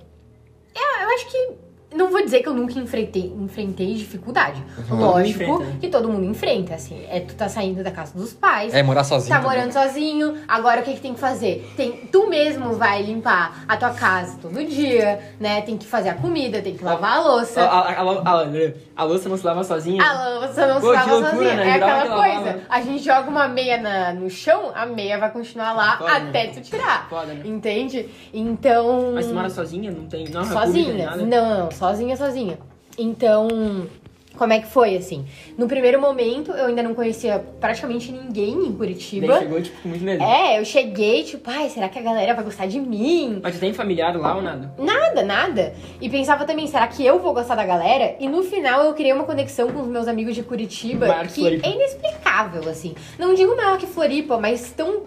[0.75, 1.66] é, eu acho que.
[1.95, 4.62] Não vou dizer que eu nunca enfrentei, enfrentei dificuldade.
[4.89, 5.00] Uhum.
[5.00, 5.78] Lógico enfrenta, né?
[5.80, 7.02] que todo mundo enfrenta, assim.
[7.10, 8.73] É tu tá saindo da casa dos pais.
[8.73, 9.34] é morar sozinho.
[9.34, 9.58] Tá também.
[9.58, 11.65] morando sozinho, agora o que, que tem que fazer?
[11.78, 15.62] Tem, tu mesmo vai limpar a tua casa todo dia, né?
[15.62, 17.62] Tem que fazer a comida, tem que lavar a louça.
[17.63, 18.47] A, a, a, a,
[18.97, 20.04] a louça não se lava sozinha.
[20.04, 21.56] A louça não Pô, se lava loucura, sozinha.
[21.56, 21.67] né?
[21.69, 22.62] É aquela que coisa.
[22.69, 26.30] A gente joga uma meia na- no chão, a meia vai continuar lá Foda, né?
[26.30, 27.08] até tu tirar.
[27.10, 27.41] Foda, né?
[27.45, 28.10] Entende?
[28.34, 29.12] Então.
[29.15, 29.89] Mas tu mora sozinha?
[29.89, 30.28] Não tem.
[30.30, 31.06] Não é Sozinha.
[31.06, 31.17] nada?
[31.26, 32.58] Não, não, sozinha, sozinha.
[32.98, 33.48] Então,
[34.38, 35.26] como é que foi, assim?
[35.58, 39.40] No primeiro momento, eu ainda não conhecia praticamente ninguém em Daí Curitiba.
[39.40, 40.24] chegou, tipo, muito medo.
[40.24, 43.40] É, eu cheguei, tipo, ai, será que a galera vai gostar de mim?
[43.42, 44.74] Mas tu tem familiar lá ou nada?
[44.78, 45.74] Nada, nada.
[46.00, 48.16] E pensava também, será que eu vou gostar da galera?
[48.20, 51.42] E no final eu criei uma conexão com os meus amigos de Curitiba que que
[51.42, 51.68] Floripa.
[51.68, 52.96] é inexplicável, assim.
[53.18, 55.02] Não digo maior que Floripa, mas tão.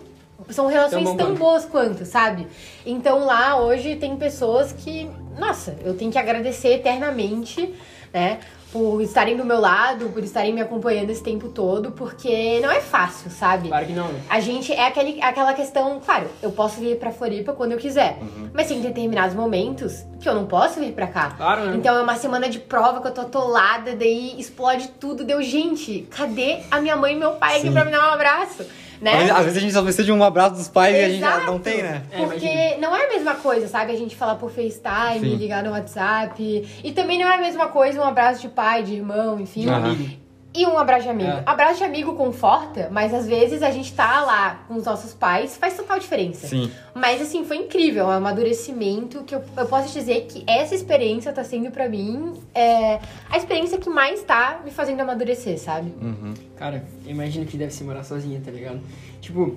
[0.48, 2.46] São relações Tão boas quanto, sabe?
[2.85, 7.74] Então lá hoje tem pessoas que, nossa, eu tenho que agradecer eternamente,
[8.12, 8.40] né?
[8.72, 12.81] Por estarem do meu lado, por estarem me acompanhando esse tempo todo, porque não é
[12.81, 13.66] fácil, sabe?
[13.66, 14.22] Claro que não, né?
[14.31, 18.18] A gente é aquele, aquela questão, claro, eu posso vir pra Floripa quando eu quiser.
[18.55, 21.33] Mas tem determinados momentos que eu não posso vir pra cá.
[21.37, 21.76] Claro, né?
[21.76, 25.24] Então é uma semana de prova que eu tô atolada, daí explode tudo.
[25.24, 27.72] Deu, gente, cadê a minha mãe e meu pai aqui Sim.
[27.72, 28.64] pra me dar um abraço?
[29.01, 29.13] Né?
[29.13, 31.09] Às vezes, às vezes a gente só precisa de um abraço dos pais e a
[31.09, 31.47] gente já Exato.
[31.47, 32.03] não tem, né?
[32.11, 32.79] É, Porque imagina.
[32.89, 33.93] não é a mesma coisa, sabe?
[33.93, 35.37] A gente falar por FaceTime, Sim.
[35.37, 36.69] ligar no WhatsApp.
[36.85, 39.63] E também não é a mesma coisa um abraço de pai, de irmão, enfim.
[39.63, 39.91] De Aham.
[39.93, 40.21] amigo.
[40.53, 41.31] E um abraço de amigo.
[41.31, 41.43] É.
[41.47, 45.57] Abraço de amigo conforta, mas às vezes a gente tá lá com os nossos pais,
[45.57, 46.49] faz total diferença.
[46.49, 46.71] Sim.
[46.93, 51.33] Mas assim, foi incrível, é um amadurecimento que eu, eu posso dizer que essa experiência
[51.33, 52.99] tá sendo pra mim é,
[53.31, 55.93] a experiência que mais tá me fazendo amadurecer, sabe?
[56.01, 56.35] Uhum.
[56.57, 58.81] Cara, eu imagino que deve se morar sozinha, tá ligado?
[59.21, 59.57] Tipo,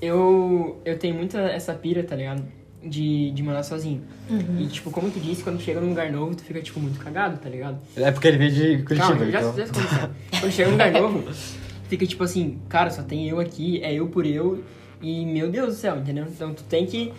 [0.00, 2.44] eu, eu tenho muita essa pira, tá ligado?
[2.82, 4.02] De, de morar sozinho.
[4.30, 4.60] Uhum.
[4.60, 7.36] E, tipo, como tu disse, quando chega num lugar novo, tu fica, tipo, muito cagado,
[7.38, 7.78] tá ligado?
[7.96, 9.56] É porque ele veio de Curitiba, Calma, já, então.
[9.56, 10.10] já aconteceu.
[10.38, 11.32] Quando chega num lugar novo,
[11.88, 14.62] fica, tipo assim, cara, só tem eu aqui, é eu por eu,
[15.02, 16.24] e, meu Deus do céu, entendeu?
[16.28, 17.12] Então, tu tem que...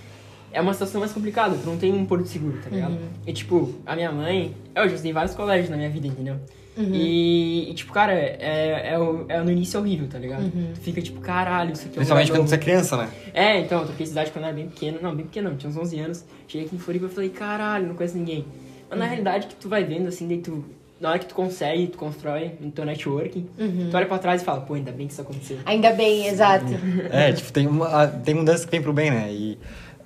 [0.51, 2.97] É uma situação mais complicada, tu não tem um porto seguro, tá ligado?
[3.27, 4.55] E, tipo, a minha mãe...
[4.73, 6.37] Eu já estudei em vários colégios na minha vida, entendeu?
[6.83, 10.49] E, e, tipo, cara, é, é, é no início horrível, tá ligado?
[10.75, 13.09] Tu fica tipo, caralho, isso aqui é Principalmente quando você é criança, né?
[13.33, 14.99] É, então, eu troquei de cidade quando eu era bem pequeno.
[15.01, 16.25] Não, bem pequeno não, tinha uns 11 anos.
[16.47, 18.45] Cheguei aqui em Floripa e falei, caralho, não conheço ninguém.
[18.89, 20.63] Mas na realidade, que tu vai vendo, assim, daí tu...
[20.99, 23.47] Na hora que tu consegue, tu constrói no teu networking,
[23.89, 25.57] tu olha pra trás e fala, pô, ainda bem que isso aconteceu.
[25.65, 26.65] Ainda bem, exato.
[27.09, 29.31] É, tipo, tem, uma, tem mudança que vem pro bem, né?
[29.31, 29.57] E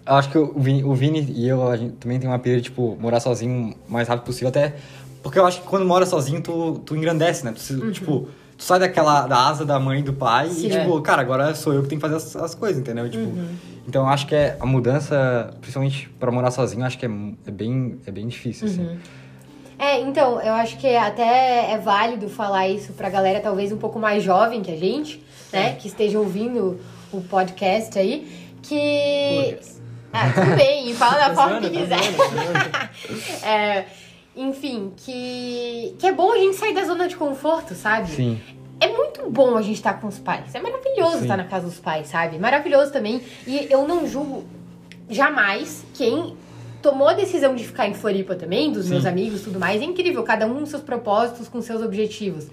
[0.05, 2.57] eu acho que o Vini, o Vini e eu, a gente também tem uma pira
[2.57, 4.49] de, tipo, morar sozinho o mais rápido possível.
[4.49, 4.75] Até
[5.23, 7.51] porque eu acho que quando mora sozinho, tu, tu engrandece, né?
[7.53, 10.67] Tu, se- Tipo, tu sai daquela, da asa da mãe e do pai Sim.
[10.67, 13.09] e, tipo, cara, agora sou eu que tenho que fazer as, as coisas, entendeu?
[13.09, 13.31] Tipo,
[13.87, 17.09] Então, eu acho que é, a mudança, principalmente pra morar sozinho, acho que é,
[17.47, 18.97] é, bem, é bem difícil, assim.
[19.79, 23.99] É, então, eu acho que até é válido falar isso pra galera talvez um pouco
[23.99, 25.73] mais jovem que a gente, né?
[25.75, 26.79] Que esteja ouvindo
[27.11, 28.27] o podcast aí,
[28.61, 29.57] que...
[30.13, 31.99] Ah, tudo bem, fala da Tá forma que tá quiser.
[32.15, 32.89] tá.
[33.49, 33.85] É,
[34.35, 38.11] enfim, que, que é bom a gente sair da zona de conforto, sabe?
[38.11, 38.41] Sim.
[38.79, 40.53] É muito bom a gente estar com os pais.
[40.53, 41.21] É maravilhoso Sim.
[41.21, 42.37] estar na casa dos pais, sabe?
[42.37, 43.21] Maravilhoso também.
[43.47, 44.43] E eu não julgo
[45.09, 46.35] jamais quem
[46.81, 49.09] tomou a decisão de ficar em Floripa também, dos meus Sim.
[49.09, 49.81] amigos e tudo mais.
[49.81, 52.47] É incrível, cada um com seus propósitos, com seus objetivos.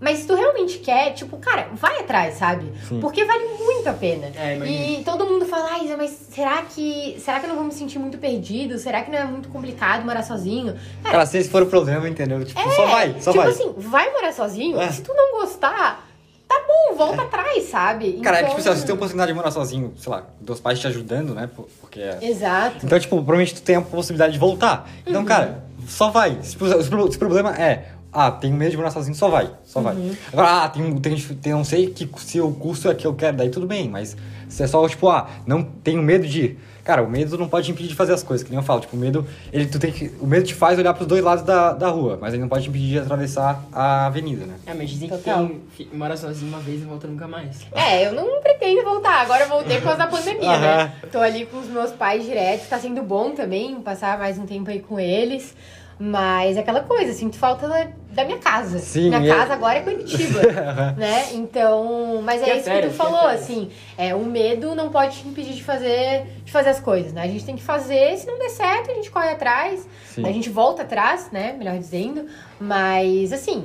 [0.00, 2.72] Mas se tu realmente quer, tipo, cara, vai atrás, sabe?
[2.88, 3.00] Sim.
[3.00, 4.28] Porque vale muito a pena.
[4.34, 4.98] É, imagina.
[5.00, 7.16] e todo mundo fala, Isa, mas será que.
[7.20, 8.78] Será que eu não vou me sentir muito perdido?
[8.78, 10.72] Será que não é muito complicado morar sozinho?
[11.02, 12.42] Cara, Cara, se esse for o problema, entendeu?
[12.44, 13.52] Tipo, só vai, só tipo vai.
[13.52, 14.80] assim, vai morar sozinho.
[14.80, 14.90] É.
[14.90, 16.08] Se tu não gostar,
[16.48, 18.14] tá bom, volta atrás, sabe?
[18.22, 20.10] Cara, é Então- tipo, assim, ó, se tu tem a oportunidade de morar sozinho, sei
[20.12, 21.48] lá, teus pais te ajudando, né?
[21.54, 22.86] por- Porque é Exato.
[22.86, 24.88] Então, tipo, provavelmente tu tem a possibilidade de voltar.
[24.88, 25.02] Uhum.
[25.08, 26.38] Então, cara, só vai.
[26.42, 29.50] Se, o se o problema é, ah, tenho medo de morar sozinho, só vai.
[29.64, 29.94] Só vai.
[29.94, 30.14] Uhum.
[30.32, 33.36] Agora, ah, tem, tem, tem, não sei que se o curso é que eu quero,
[33.36, 34.16] daí tudo bem, mas
[34.48, 36.58] se é só, tipo, ah, não tenho medo de ir.
[36.82, 38.80] Cara, o medo não pode te impedir de fazer as coisas, que nem eu falo.
[38.80, 41.44] Tipo, o medo, ele, tu tem que, o medo te faz olhar pros dois lados
[41.44, 44.54] da, da rua, mas ele não pode te impedir de atravessar a avenida, né?
[44.66, 45.46] É, mas dizem Total.
[45.46, 47.58] que quem fi- mora sozinho uma vez e volta nunca mais.
[47.72, 49.20] É, eu não pretendo voltar.
[49.20, 50.92] Agora eu voltei por causa da pandemia, né?
[51.12, 52.66] Tô ali com os meus pais direto.
[52.68, 55.54] Tá sendo bom também passar mais um tempo aí com eles.
[56.02, 57.68] Mas é aquela coisa, sinto falta
[58.10, 58.78] da, minha casa.
[58.78, 60.40] Sim, minha é- casa agora é Curitiba,
[60.98, 61.32] né?
[61.34, 63.42] Então, mas é Que é isso que férias, tu que é falou, férias.
[63.42, 63.70] assim.
[63.96, 67.22] É, o medo não pode te impedir de fazer, de fazer as coisas, né?
[67.22, 69.86] A gente tem que fazer, se não der certo, a gente corre atrás.
[70.06, 70.26] Sim.
[70.26, 71.54] A gente volta atrás, né?
[71.56, 72.26] Melhor dizendo.
[72.58, 73.64] Mas, assim,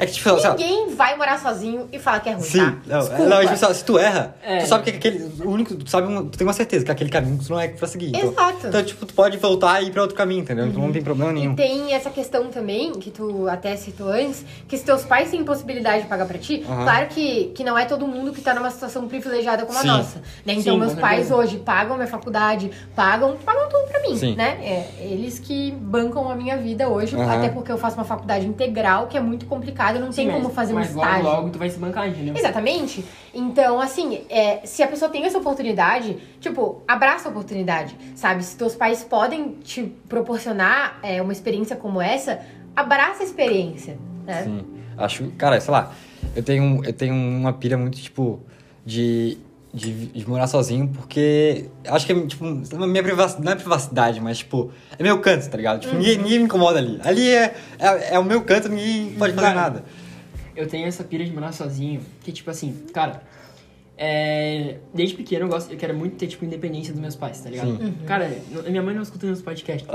[0.00, 2.76] É que, tipo, ninguém vai morar sozinho e fala que é ruim, Sim, tá?
[2.86, 3.24] não, Desculpa.
[3.26, 4.58] não, tipo, se tu erra, É.
[4.60, 5.30] tu sabe que aquele.
[5.44, 5.74] O único.
[5.76, 8.08] Tu sabe, tu tem uma certeza que aquele caminho tu não é pra seguir.
[8.16, 8.66] Então, Exato.
[8.66, 10.66] Então, tipo, tu pode voltar e ir pra outro caminho, entendeu?
[10.66, 11.52] Então não tem problema nenhum.
[11.52, 15.44] E tem essa questão também, que tu até citou antes, que se teus pais têm
[15.44, 16.82] possibilidade de pagar pra ti, Aham.
[16.84, 19.88] claro que, que não é todo mundo que tá numa situação privilegiada como Sim.
[19.90, 20.18] a nossa.
[20.46, 20.54] Né?
[20.54, 21.36] Então, Sim, meus pais certeza.
[21.36, 24.34] hoje pagam minha faculdade, pagam, pagam tudo pra mim, Sim.
[24.34, 24.58] né?
[24.62, 27.30] É, eles que bancam a minha vida hoje, Aham.
[27.36, 29.44] até porque eu faço uma faculdade integral, que é muito
[29.98, 31.24] não tem Sim, como mas- fazer um mas estágio.
[31.24, 32.36] Logo, logo tu vai se bancar, entendeu?
[32.36, 33.04] Exatamente.
[33.34, 38.44] Então, assim, é, se a pessoa tem essa oportunidade, tipo, abraça a oportunidade, sabe?
[38.44, 42.40] Se teus pais podem te proporcionar é, uma experiência como essa,
[42.76, 44.44] abraça a experiência, né?
[44.44, 44.64] Sim.
[44.96, 45.92] Acho, cara, sei lá,
[46.36, 48.40] eu tenho, eu tenho uma pilha muito, tipo,
[48.84, 49.38] de,
[49.72, 53.56] de, de morar sozinho, porque acho que é, tipo, não é minha privacidade, não é
[53.56, 55.80] privacidade, mas, tipo, é meu canto, tá ligado?
[55.80, 57.00] Tipo, ninguém, ninguém me incomoda ali.
[57.04, 59.84] Ali é, é, é o meu canto, ninguém pode fazer Cara, nada.
[60.56, 63.22] Eu tenho essa pira de morar sozinho, que tipo assim, cara,
[63.96, 67.50] é, desde pequeno eu, gosto, eu quero muito ter, tipo, independência dos meus pais, tá
[67.50, 67.76] ligado?
[67.76, 67.94] Sim.
[68.06, 69.94] Cara, não- minha mãe não escuta meus podcasts, tá?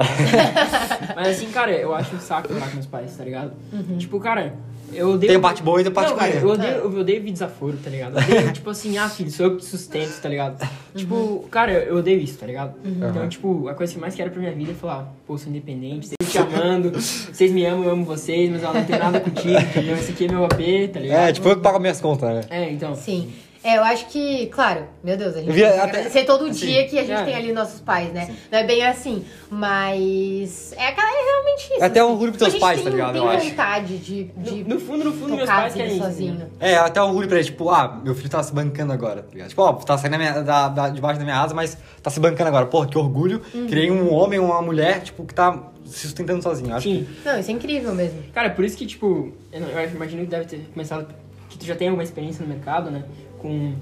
[1.16, 3.52] Mas assim, cara, eu acho um saco morar com meus pais, tá ligado?
[3.98, 4.56] Tipo, cara,
[4.94, 5.30] eu odeio...
[5.30, 7.78] Tem a parte boa e tem a parte Não, cara, eu odeio, eu odeio desaforo,
[7.84, 8.18] tá ligado?
[8.18, 10.68] Eu odeio, tipo assim, ah, filho, sou eu que te sustento, tá ligado?
[10.96, 12.74] Tipo, cara, eu odeio isso, tá ligado?
[12.86, 13.30] Então, Uhum.
[13.30, 16.08] tipo, a coisa que eu mais quero pra minha vida é falar, pô, sou independente,
[16.08, 19.60] sempre te amando, vocês me amam, eu amo vocês, mas ela não tem nada contigo,
[19.60, 19.96] entendeu?
[19.96, 21.30] Esse aqui é meu AP, tá ligado?
[21.30, 22.42] É, tipo, eu que pago minhas contas, né?
[22.50, 22.96] É, então.
[22.96, 23.30] Sim.
[23.68, 26.46] É, eu acho que, claro, meu Deus, a gente via tem que até- agradecer todo
[26.46, 27.26] assim, dia que a gente é.
[27.26, 28.36] tem ali nossos pais, né?
[28.52, 31.82] Não é bem assim, mas é, aquela- é realmente isso.
[31.84, 32.14] É até um assim.
[32.14, 33.50] orgulho pros teus pais, tem, tá ligado, tem eu acho.
[33.50, 36.48] vontade de, de No, no fundo, no fundo, meus pais querem sozinho.
[36.60, 39.50] É, até orgulho pra ele, tipo, ah, meu filho tá se bancando agora, tá ligado?
[39.50, 42.20] Tipo, ó, tá saindo da minha- da- da- debaixo da minha asa, mas tá se
[42.20, 42.68] bancando agora.
[42.68, 43.42] Porra, que orgulho.
[43.54, 43.68] Uhum.
[43.68, 46.74] Criei um homem, uma mulher, tipo, que tá se sustentando sozinho.
[46.76, 47.08] Acho Sim.
[47.26, 48.22] Não, isso é incrível mesmo.
[48.34, 51.08] Cara, por isso que, tipo, eu, não- eu imagino que deve ter começado.
[51.56, 53.06] Que tu já tem alguma experiência no mercado, né?
[53.40, 53.74] Com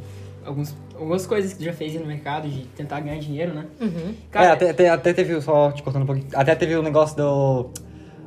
[0.46, 3.66] alguns, algumas coisas que tu já fez no mercado de tentar ganhar dinheiro, né?
[3.82, 4.14] Uhum.
[4.30, 7.18] Cara, é, até, até, até teve, só te cortando um pouquinho, até teve o negócio
[7.18, 7.70] do,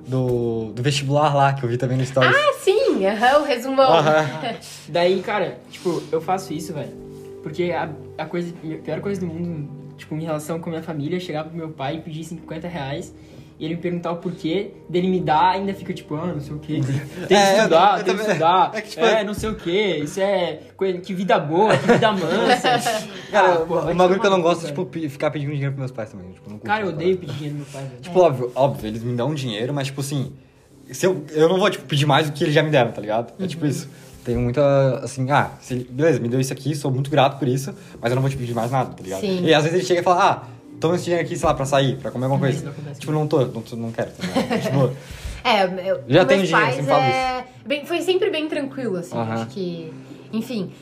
[0.05, 2.35] do, do vestibular lá, que eu vi também no Stories.
[2.35, 3.93] Ah, sim, aham, o resumão.
[3.93, 4.57] Aham.
[4.89, 7.07] Daí, cara, tipo, eu faço isso, velho.
[7.41, 10.83] Porque a, a coisa, a pior coisa do mundo, tipo, em relação com a minha
[10.83, 13.15] família, é chegar pro meu pai e pedir 50 reais
[13.59, 16.55] e ele me perguntar o porquê, dele me dar, ainda fica tipo, ah, não sei
[16.55, 16.81] o quê.
[16.83, 18.71] Tem que É, eu- estudar, eu tem que também- estudar.
[18.75, 20.01] é que, tipo, é, não sei o quê.
[20.05, 23.07] Isso é coisa, que vida boa, que vida mansa.
[23.31, 25.73] Cara, Ah, pô, um bagulho tomar que eu não gosto é, tipo, ficar pedindo dinheiro
[25.73, 26.31] pros meus pais também.
[26.33, 28.01] Tipo, não Cara, eu odeio pedir dinheiro no meu pai, velho.
[28.03, 30.33] Tipo, óbvio, óbvio, eles me dão dinheiro, mas, tipo assim,
[30.93, 33.01] se eu, eu não vou, tipo, pedir mais do que eles já me deram, tá
[33.01, 33.33] ligado?
[33.43, 33.89] É tipo isso.
[34.25, 37.47] Tenho muita, assim, ah, se ele- beleza, me deu isso aqui, sou muito grato por
[37.49, 39.21] isso, mas eu não vou te pedir mais nada, tá ligado?
[39.21, 39.45] Sim.
[39.45, 41.65] E às vezes ele chega e fala, ah, toma esse dinheiro aqui, sei lá, pra
[41.67, 42.79] sair, pra comer alguma Isso coisa.
[42.87, 44.63] não tipo, não tô, não, tô- não quero, tá ligado?
[44.63, 44.97] tipo,
[45.45, 49.17] É, eu, Já com tenho dinheiro, sempre falo é bem, foi sempre bem tranquilo, assim.
[49.17, 49.35] Aham.
[49.35, 49.93] Acho que,
[50.33, 50.73] enfim,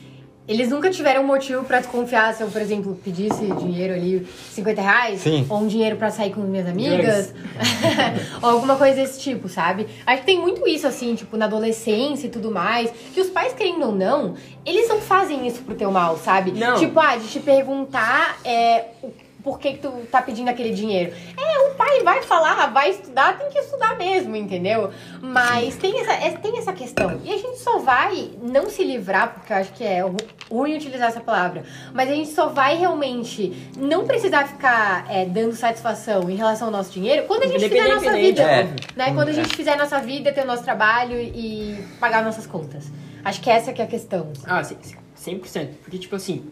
[0.47, 5.21] eles nunca tiveram motivo pra desconfiar se eu, por exemplo, pedisse dinheiro ali, 50 reais,
[5.21, 5.45] Sim.
[5.49, 7.33] ou um dinheiro pra sair com minhas amigas,
[8.41, 9.87] ou alguma coisa desse tipo, sabe?
[10.05, 13.53] Acho que tem muito isso, assim, tipo, na adolescência e tudo mais, que os pais,
[13.53, 16.51] querendo ou não, eles não fazem isso pro teu mal, sabe?
[16.51, 16.77] Não.
[16.77, 19.11] Tipo, ah, de te perguntar é, o-
[19.45, 21.13] por que, que tu tá pedindo aquele dinheiro.
[21.37, 24.91] É, o pai vai falar, vai estudar, tem que estudar mesmo, entendeu?
[25.21, 27.21] Mas tem essa, é- tem essa questão.
[27.23, 30.17] E a gente só vai não se livrar, porque eu acho que é ru-
[30.51, 35.53] ruim utilizar essa palavra, mas a gente só vai realmente não precisar ficar é, dando
[35.55, 38.41] satisfação em relação ao nosso dinheiro quando a gente fizer a nossa vida.
[38.41, 38.63] é.
[38.95, 39.13] Né?
[39.13, 39.33] Quando a É.
[39.35, 42.85] gente fizer a nossa vida, ter o nosso trabalho e pagar nossas contas.
[43.23, 44.33] Acho que essa que é a questão.
[44.45, 45.69] Ah, sim, sim, 100%.
[45.83, 46.45] Porque, tipo assim,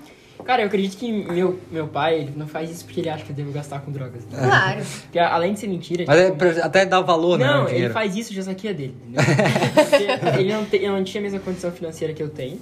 [0.46, 3.32] cara, eu acredito que meu, meu pai ele não faz isso porque ele acha que
[3.32, 4.26] eu devo gastar com drogas.
[4.26, 4.40] né?
[4.40, 4.82] Claro.
[5.04, 6.06] Porque além de ser mentira.
[6.08, 7.94] mas é, tipo, pra- até dá valor, né, não, ao ele dinheiro.
[7.94, 8.96] faz isso já saqueia dele,
[10.40, 12.60] ele não, tem, ele não tinha a mesma condição financeira que eu tenho.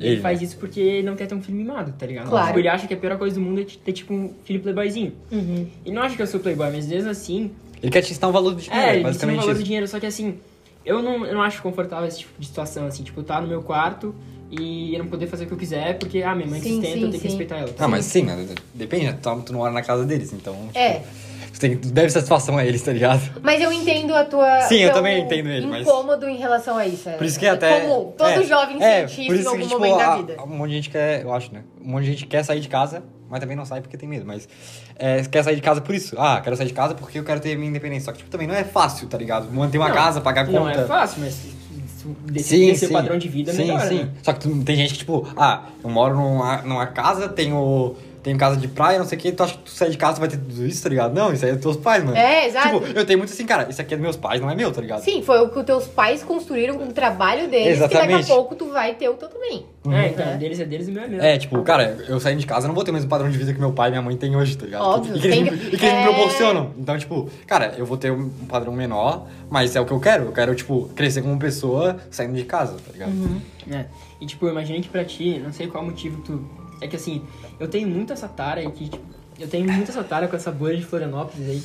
[0.00, 0.46] E ele Ele, faz né?
[0.46, 2.28] isso porque ele não quer ter um filho mimado, tá ligado?
[2.28, 2.46] Claro.
[2.48, 5.12] Tipo, ele acha que a pior coisa do mundo é ter, tipo, um filho playboyzinho.
[5.30, 5.66] Uhum.
[5.84, 8.32] Ele não acha que eu sou playboy, mas mesmo assim, Ele quer te ensinar o
[8.32, 9.64] valor do dinheiro, é, ele ensina o basicamente valor do isso.
[9.64, 10.38] dinheiro, só que assim,
[10.84, 13.62] eu não, eu não acho confortável esse tipo de situação, assim, tipo, tá no meu
[13.62, 14.12] quarto
[14.52, 16.86] e eu não poder fazer o que eu quiser porque, ah, minha mãe Sim, sustenta,
[16.94, 17.28] sim, eu tenho que sim.
[17.28, 17.70] respeitar ela.
[17.78, 19.18] Ah, mas sim, né, depende, né?
[19.20, 21.00] Tu, tu não mora na casa deles, então, tipo, É.
[21.52, 23.40] tu, tem, tu deve satisfação a eles, tá ligado?
[23.42, 24.60] Mas eu entendo a tua.
[24.62, 27.08] Sim, eu também entendo ele, mas- incômodo em relação a isso.
[27.08, 27.80] é- Por isso que é até.
[27.80, 30.36] Como todo é, jovem é, sente isso em algum que, tipo, momento da a- vida.
[30.44, 31.62] Um monte de gente quer, eu acho, né?
[31.82, 34.26] Um monte de gente quer sair de casa, mas também não sai porque tem medo.
[34.26, 34.46] Mas
[34.98, 36.14] é, quer sair de casa por isso.
[36.18, 38.04] Ah, quero sair de casa porque eu quero ter minha independência.
[38.04, 39.50] Só que tipo, também não é fácil, tá ligado?
[39.50, 40.58] Manter uma Não, casa, pagar conta.
[40.60, 41.61] Não é fácil, mas
[42.24, 43.98] decidir seu padrão de vida, sim, melhora, sim.
[43.98, 44.10] né?
[44.22, 48.56] Só que tem gente que, tipo, ah, eu moro numa, numa casa, tenho, tenho casa
[48.56, 50.28] de praia, não sei o que, tu acha que tu sai de casa tu vai
[50.28, 51.12] ter tudo isso, tá ligado?
[51.14, 52.16] Não, isso aí é dos teus pais, mano.
[52.16, 52.80] É, exato.
[52.80, 54.70] Tipo, eu tenho muito assim, cara, isso aqui é dos meus pais, não é meu,
[54.70, 55.00] tá ligado?
[55.02, 58.30] Sim, foi o que os teus pais construíram com o trabalho deles, que daqui Exatamente.
[58.30, 59.66] a pouco tu vai ter o teu também.
[59.90, 60.36] É, então, É.
[60.36, 61.20] deles é deles e o meu é meu.
[61.20, 63.36] É, tipo, cara, eu saindo de casa, eu não vou ter o mesmo padrão de
[63.36, 64.84] vida que meu pai e minha mãe têm hoje, tá ligado?
[64.84, 66.04] Óbvio, E que eles, tem e que eles me é.
[66.04, 66.70] proporcionam.
[66.78, 70.26] Então, tipo, cara, eu vou ter um padrão menor, mas é o que eu quero.
[70.26, 73.12] Eu quero, tipo, crescer como pessoa saindo de casa, tá ligado?
[73.70, 73.86] É.
[74.20, 76.44] E tipo, eu imagino que pra ti, não sei qual motivo tu.
[76.82, 77.22] É que assim,
[77.60, 79.04] eu tenho muito essa tara aí que, tipo,
[79.38, 81.62] eu tenho muito essa tara com essa bolha de Florianópolis aí.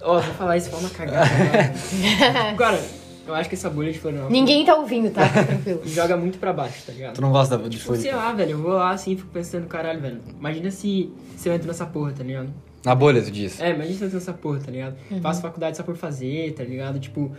[0.00, 1.26] Ó, vou falar isso, foi uma cagada.
[1.26, 2.54] agora.
[2.56, 2.80] Cara,
[3.26, 5.28] eu acho que essa bolha de Florianópolis Ninguém tá ouvindo, tá?
[5.28, 5.82] Fica tranquilo.
[5.86, 7.14] joga muito pra baixo, tá ligado?
[7.14, 8.02] Tu não gosta de Tipo, Floripa?
[8.02, 10.20] sei lá, velho, eu vou lá assim e fico pensando, caralho, velho.
[10.38, 12.48] Imagina se, se eu entro nessa porra, tá ligado?
[12.84, 13.60] Na bolha, tu diz.
[13.60, 14.96] É, imagina se eu entro nessa porra, tá ligado?
[15.10, 15.20] Uhum.
[15.20, 16.98] Faço faculdade só por fazer, tá ligado?
[17.00, 17.30] Tipo,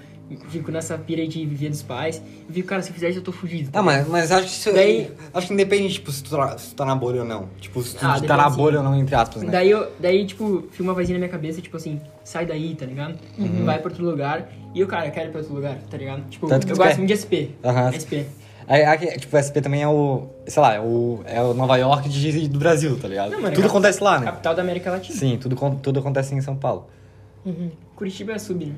[0.49, 2.21] fico nessa pira de viver dos pais.
[2.47, 3.71] Eu fico, cara, se fizer isso eu tô fudido.
[3.71, 4.73] tá Ah, mas, mas acho que isso.
[4.73, 7.47] Daí- Acho que independe, tipo, se tu, tá, se tu tá na bolha ou não.
[7.59, 9.51] Tipo, se tu Ah, tá na bolha ou não, entre aspas, né?
[9.51, 12.85] Daí, eu, daí, tipo, fica uma vozinha na minha cabeça, tipo assim, sai daí, tá
[12.85, 13.17] ligado?
[13.37, 13.65] Uhum.
[13.65, 14.49] Vai pra outro lugar.
[14.75, 16.23] E eu, cara, eu quero ir pra outro lugar, tá ligado?
[16.29, 17.51] Tipo, Tanto que eu gosto muito de SP.
[17.63, 17.91] Aham.
[17.93, 18.25] SP.
[18.67, 20.27] Aí, aqui, tipo, o SP também é o.
[20.45, 23.31] Sei lá, é o, é o Nova York de, do Brasil, tá ligado?
[23.31, 24.25] Não, mano, tudo cap- acontece lá, né?
[24.27, 25.17] Capital da América Latina.
[25.17, 26.85] Sim, tudo, tudo acontece em São Paulo.
[27.99, 28.73] Curitiba é sub, né?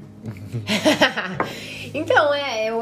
[1.94, 2.82] então, é, eu.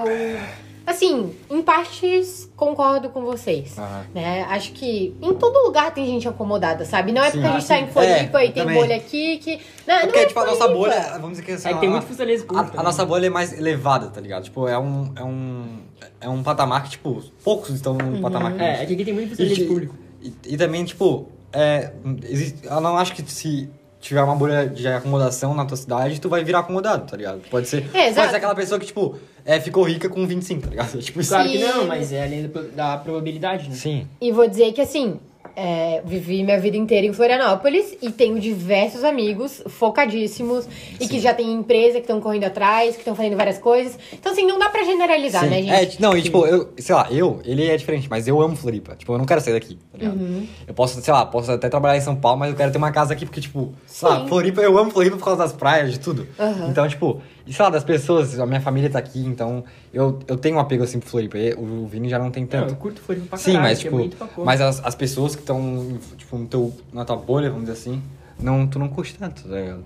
[0.88, 3.78] Assim, em partes concordo com vocês.
[3.78, 4.06] Aham.
[4.16, 4.42] Né?
[4.50, 7.12] Acho que em todo lugar tem gente acomodada, sabe?
[7.12, 7.34] Não é Sim.
[7.42, 7.84] porque a gente Ah, tá sim.
[7.84, 8.76] em Floripa É, e tem também.
[8.80, 9.60] bolha aqui que.
[9.86, 10.80] Não, É não porque, é tipo, a nossa Floripa.
[10.80, 12.80] bolha, vamos dizer que assim, É que tem a- muito funcionalismo a, público.
[12.80, 14.44] a nossa bolha é mais elevada, tá ligado?
[14.46, 15.12] Tipo, é um.
[15.16, 15.80] É um
[16.22, 18.62] é um patamar que, tipo, poucos estão num patamar que.
[18.64, 19.96] É, é que aqui tem muito E, que- público.
[20.24, 21.92] e, e também, tipo, é,
[22.24, 26.30] existe, eu não acho que se tiver uma bolha de acomodação na tua cidade, tu
[26.30, 27.42] vai virar acomodado, tá ligado?
[27.50, 30.70] Pode ser, É, pode ser aquela pessoa que, tipo, é, ficou rica com 25, tá
[30.70, 30.98] ligado?
[31.02, 31.30] Tipo, isso.
[31.30, 31.64] Claro que Sim.
[31.64, 33.76] não, mas é além da, da probabilidade, né?
[33.76, 34.08] Sim.
[34.22, 35.20] E vou dizer que assim,
[35.62, 40.66] é, vivi minha vida inteira em Florianópolis e tenho diversos amigos focadíssimos
[41.00, 43.98] e que já têm empresa, que estão correndo atrás, que estão fazendo várias coisas.
[44.14, 45.50] Então, assim, não dá pra generalizar, Sim.
[45.50, 45.98] né, É, gente?
[45.98, 48.96] t- não, e tipo, eu, sei lá, eu, ele é diferente, mas eu amo Floripa.
[48.96, 50.18] Tipo, eu não quero sair daqui, tá ligado?
[50.18, 50.48] Uhum.
[50.68, 52.92] Eu posso, sei lá, posso até trabalhar em São Paulo, mas eu quero ter uma
[52.92, 54.28] casa aqui porque, tipo, sei lá, Sim.
[54.28, 56.26] Floripa, eu amo Floripa por causa das praias, de tudo.
[56.40, 56.70] Aham.
[56.70, 60.38] Então, tipo, e sei lá, das pessoas, a minha família tá aqui, então eu, eu
[60.38, 61.38] tenho um apego assim pro Floripa.
[61.58, 62.70] O Vini já não tem Não, tanto.
[62.74, 64.46] eu curto Floripa pra Sim, caralho, mas que é tipo, porra.
[64.46, 68.02] mas as, as pessoas que estão, tipo, no teu, na tua bolha, vamos dizer assim,
[68.40, 69.84] não, tu não curte tanto, tá ligado?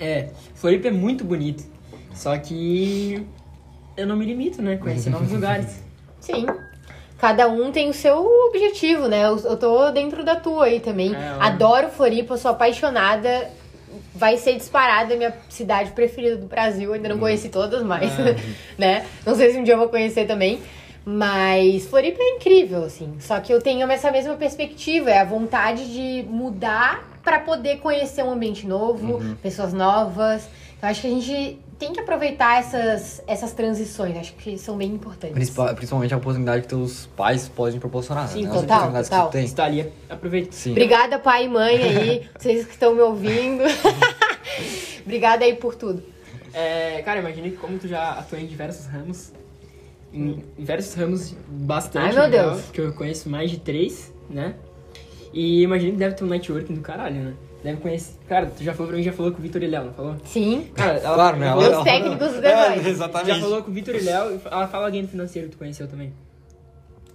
[0.00, 1.62] É, Floripa é muito bonito.
[2.14, 3.24] Só que
[3.96, 4.76] eu não me limito, né?
[4.76, 5.82] Conhecer novos lugares.
[6.20, 6.46] Sim.
[7.18, 9.24] Cada um tem o seu objetivo, né?
[9.26, 11.14] Eu, eu tô dentro da tua aí também.
[11.14, 13.50] É, eu- Adoro Floripa, sou apaixonada.
[14.14, 16.92] Vai ser disparada a minha cidade preferida do Brasil.
[16.92, 18.12] Ainda não conheci todas, mas,
[18.78, 19.04] né?
[19.26, 20.60] Não sei se um dia eu vou conhecer também.
[21.04, 23.14] Mas Floripa é incrível, assim.
[23.20, 28.22] Só que eu tenho essa mesma perspectiva, é a vontade de mudar pra poder conhecer
[28.22, 30.48] um ambiente novo, pessoas novas.
[30.78, 34.90] Então acho que a gente tem que aproveitar essas, essas transições, acho que são bem
[34.92, 35.34] importantes.
[35.34, 38.28] Principal- principalmente a oportunidade que teus pais podem proporcionar.
[38.28, 38.48] Sim, né?
[38.50, 39.24] total, As oportunidades total.
[39.26, 39.44] que tu tem.
[39.44, 40.52] Está ali, aproveita.
[40.52, 40.70] Sim.
[40.72, 43.64] Obrigada, pai e mãe aí, vocês que estão me ouvindo.
[45.04, 46.02] Obrigada aí por tudo.
[46.52, 49.32] É, cara, imagina que como tu já atua em diversos ramos.
[50.12, 52.06] Em diversos ramos bastante.
[52.06, 52.62] Ai, meu legal, Deus.
[52.72, 54.54] Que eu conheço mais de três, né?
[55.32, 57.34] E imagina que deve ter um networking do caralho, né?
[57.64, 58.12] Deve conhecer.
[58.28, 60.16] Cara, tu já falou pra mim, já falou com o Vitor e Léo, não falou?
[60.26, 61.46] Sim, Cara, ela, Claro, né?
[61.48, 63.28] Ela- técnicos do É, exatamente.
[63.34, 65.88] já falou com o Vitor e Léo, ela fala alguém do financeiro que tu conheceu
[65.88, 66.12] também.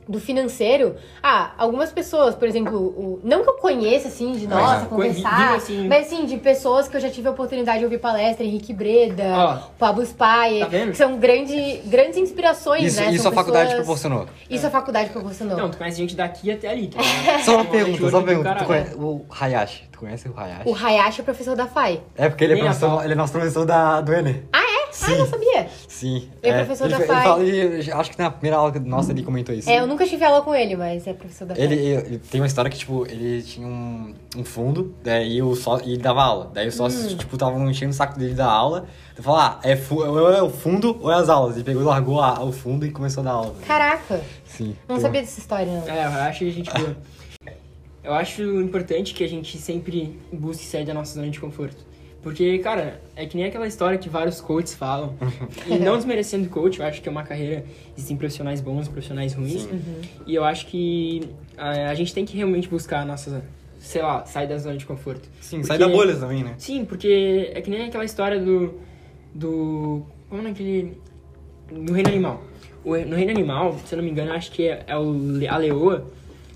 [0.10, 0.96] Do financeiro.
[1.22, 4.86] Ah, algumas pessoas, por exemplo, o- não que eu conheça, assim, de Mas, nossa, ah,
[4.88, 8.44] conversar, assim- mas assim, de pessoas que eu já tive a oportunidade de ouvir palestra,
[8.44, 9.58] Henrique Breda, Ó.
[9.78, 13.12] Pablo Spayer, Tá que são grande, grandes inspirações, Isso, né?
[13.12, 14.26] isso São a faculdade pessoas- proporcionou.
[14.50, 15.56] Isso a faculdade proporcionou.
[15.56, 17.00] Não, tu conhece gente daqui até ali, tá?
[17.46, 18.66] Só uma Um pergunta, só uma pergunta.
[18.66, 19.84] Conhece o Hayashi?
[19.92, 20.64] Tu conhece o Hayashi?
[20.70, 22.02] O Hayashi é professor da FAI.
[22.18, 24.44] É porque ele é, professor, ele é nosso professor da, do Enem.
[24.52, 24.58] Ah,
[24.90, 25.06] é?
[25.06, 25.68] Ah, eu não sabia.
[25.88, 26.30] Sim.
[26.42, 27.24] Ele é professor ele, da ele FAI.
[27.24, 29.70] fala- ele- acho que na primeira aula nossa ele comentou isso.
[29.70, 31.64] É, eu nunca tive aula com ele, mas é professor da FAI.
[31.66, 35.80] Ele, ele tem uma história que, tipo, ele tinha um, um fundo, daí o só,
[35.80, 36.52] e ele dava aula.
[36.54, 37.18] Daí os sócios, Hum.
[37.18, 38.86] tipo, estavam enchendo o saco dele da aula.
[39.16, 41.56] Ele falou, ah, é, fu- ou é o fundo ou é as aulas.
[41.56, 43.56] Ele pegou, largou a- o fundo e começou a dar aula.
[43.68, 44.76] Caraca, Sim.
[44.88, 45.88] não sabia dessa história, não.
[45.88, 46.72] É, eu acho que a gente.
[46.72, 46.98] boa.
[48.02, 51.86] Eu acho importante que a gente sempre busque sair da nossa zona de conforto.
[52.22, 55.16] Porque, cara, é que nem aquela história que vários coaches falam.
[55.68, 57.64] e não desmerecendo o coach, eu acho que é uma carreira.
[57.98, 59.68] Existem profissionais bons e profissionais ruins.
[60.28, 63.44] E eu acho que a, a gente tem que realmente buscar a nossa.
[63.80, 65.30] Sei lá, sair da zona de conforto.
[65.40, 66.54] Sim, sai Porque- da bolha também, né?
[66.58, 68.74] Sim, porque é que nem aquela história do.
[69.34, 70.04] do.
[70.30, 70.98] Como é aquele.
[71.72, 72.44] No reino animal.
[72.84, 75.16] O- no reino animal, se eu não me engano, acho que é, é o,
[75.50, 76.06] a leoa.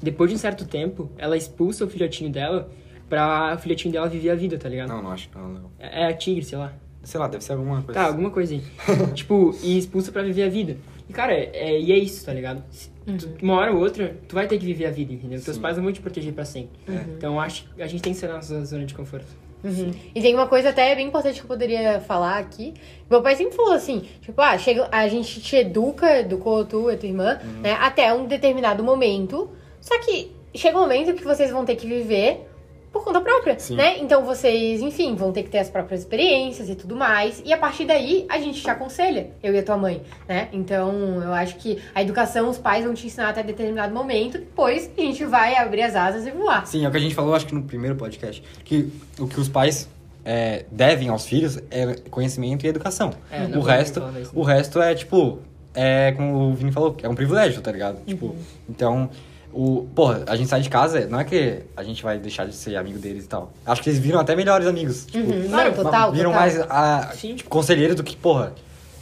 [0.02, 2.70] Depois de um certo tempo, ela expulsa o filhotinho dela
[3.14, 4.90] pra o filhotinho dela viver a vida, tá ligado?
[4.90, 5.72] Não, não acho que não, não.
[5.80, 6.74] É, é a tigre, sei lá.
[7.04, 8.00] Sei lá, deve ser alguma coisa.
[8.00, 8.64] Tá, alguma coisa aí.
[9.14, 10.78] tipo, e expulsa pra viver a vida.
[11.10, 12.64] E, cara, é, e é isso, tá ligado?
[13.06, 15.40] Tu- uma hora ou outra, tu vai ter que viver a vida, entendeu?
[15.42, 15.62] Teus Sim.
[15.62, 16.80] pais não vão te proteger pra sempre.
[17.18, 19.28] Então, eu acho que a gente tem que ser na nossa zona de conforto.
[19.64, 19.92] Uhum.
[20.16, 22.74] E tem uma coisa até bem importante que eu poderia falar aqui.
[23.10, 26.96] Meu pai sempre falou assim, tipo, ah, chega, a gente te educa, educou tu e
[26.98, 27.62] tua irmã, Uhum.
[27.62, 29.50] né, até um determinado momento.
[29.82, 32.50] Só que chega um momento que vocês vão ter que viver
[32.94, 33.76] por conta própria, Sim.
[33.76, 33.98] né?
[33.98, 37.42] Então vocês, enfim, vão ter que ter as próprias experiências e tudo mais.
[37.44, 40.48] E a partir daí, a gente te aconselha, eu e a tua mãe, né?
[40.54, 44.92] Então, eu acho que a educação, os pais vão te ensinar até determinado momento, depois
[44.96, 46.68] a gente vai abrir as asas e voar.
[46.68, 48.44] Sim, é o que a gente falou, acho que no primeiro podcast.
[48.64, 49.90] Que o que os pais
[50.24, 53.12] é, devem aos filhos é conhecimento e educação.
[53.32, 55.40] É, o, resto, isso, o resto é, tipo,
[55.74, 58.06] é como o Vini falou, é um privilégio, tá ligado?
[58.06, 58.36] Tipo,
[58.70, 59.10] então,
[59.54, 62.56] o, porra, a gente sai de casa, não é que a gente vai deixar de
[62.56, 63.52] ser amigo deles e tal.
[63.66, 65.06] Acho que eles viram até melhores amigos.
[65.06, 65.48] Tipo, Uhum.
[65.50, 66.42] claro, Não, total, viram total.
[66.42, 68.54] mais a, tipo, conselheiro do que, porra,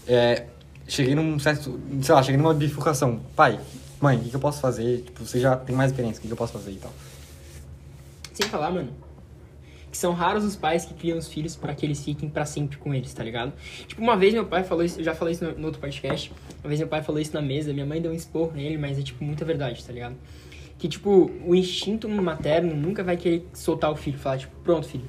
[0.07, 0.45] é,
[0.87, 3.19] cheguei num certo, sei lá, cheguei numa bifurcação.
[3.35, 3.59] Pai,
[4.01, 5.03] mãe, o que, que eu posso fazer?
[5.03, 6.91] Tipo, você já tem mais experiência, o que, que eu posso fazer e tal.
[8.33, 8.89] Sem falar, mano,
[9.91, 12.77] que são raros os pais que criam os filhos pra que eles fiquem pra sempre
[12.77, 13.51] com eles, tá ligado?
[13.87, 16.31] Tipo, uma vez meu pai falou isso, eu já falei isso no, no outro podcast,
[16.63, 18.97] uma vez meu pai falou isso na mesa, minha mãe deu um esporro nele, mas
[18.97, 20.15] é, tipo, muita verdade, tá ligado?
[20.81, 25.03] Que, tipo, o instinto materno nunca vai querer soltar o filho, falar, tipo, pronto, filho,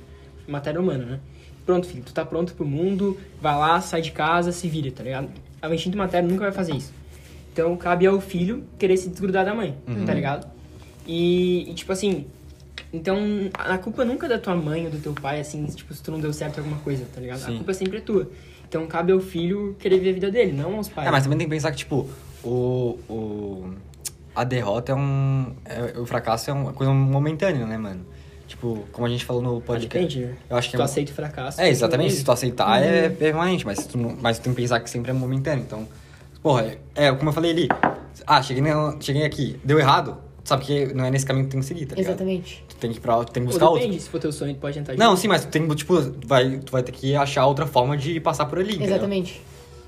[0.46, 1.20] materno humano, né?
[1.64, 5.02] Pronto, filho, tu tá pronto pro mundo, vai lá, sai de casa, se vira, tá
[5.02, 5.30] ligado?
[5.62, 6.92] O instinto materno nunca vai fazer isso.
[7.54, 10.04] Então cabe ao filho querer se desgrudar da mãe, Uhum.
[10.04, 10.46] tá ligado?
[11.06, 12.26] E, e, tipo assim,
[12.92, 13.16] então
[13.54, 16.10] a culpa nunca é da tua mãe ou do teu pai, assim, tipo, se tu
[16.10, 17.38] não deu certo em alguma coisa, tá ligado?
[17.38, 17.54] Sim.
[17.54, 18.28] A culpa sempre é tua.
[18.68, 21.08] Então cabe ao filho querer ver a vida dele, não aos pais.
[21.08, 22.06] É, mas também tem que pensar que, tipo,
[22.44, 22.98] o.
[23.08, 23.74] o
[24.34, 25.54] a derrota é um.
[25.64, 28.04] é- o fracasso é uma coisa momentânea, né, mano?
[28.46, 29.88] Tipo, como a gente falou no Ah, podcast.
[29.96, 30.34] Depende, né?
[30.50, 31.60] Eu acho Se que tu é- aceita o fracasso.
[31.60, 32.12] É, exatamente.
[32.14, 33.64] Se tu aceitar, é permanente.
[33.64, 35.64] Mas, tu mas tu tem que pensar que sempre é momentâneo.
[35.66, 35.88] Então,
[36.42, 37.68] porra, é, é como eu falei ali.
[38.26, 40.18] Ah, cheguei, na- cheguei aqui, deu errado.
[40.44, 42.10] Tu sabe que não é nesse caminho que tu tem que seguir, tá ligado?
[42.10, 42.64] Exatamente.
[42.68, 43.80] Tu tem que ir pra, tu tem que Ou buscar outro.
[43.84, 45.94] depende, se for teu sonho, tu pode tentar Não, sim, mas tu tem que, tipo,
[46.26, 48.88] vai, tu vai ter que achar outra forma de passar por ali, entendeu?
[48.96, 49.40] Exatamente.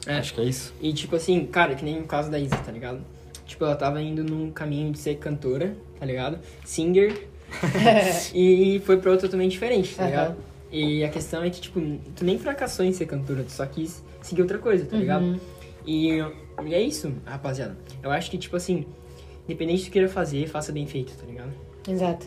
[0.06, 0.18] É.
[0.18, 0.72] Acho que é isso.
[0.80, 3.00] E tipo assim, cara, que nem o caso da Isa, tá ligado?
[3.46, 6.38] Tipo, ela tava indo num caminho de ser cantora, tá ligado?
[6.64, 7.28] Singer.
[8.34, 10.36] e foi pra outro totalmente diferente, tá ligado?
[10.72, 11.80] E a questão é que, tipo,
[12.16, 15.24] tu nem fracassou em ser cantora, tu só quis seguir outra coisa, tá ligado?
[15.24, 15.40] Uhum.
[15.86, 16.18] E,
[16.64, 17.76] e é isso, rapaziada.
[18.02, 18.84] Eu acho que, tipo assim,
[19.44, 21.52] independente do que queira fazer, faça bem feito, tá ligado?
[21.88, 22.26] Exato.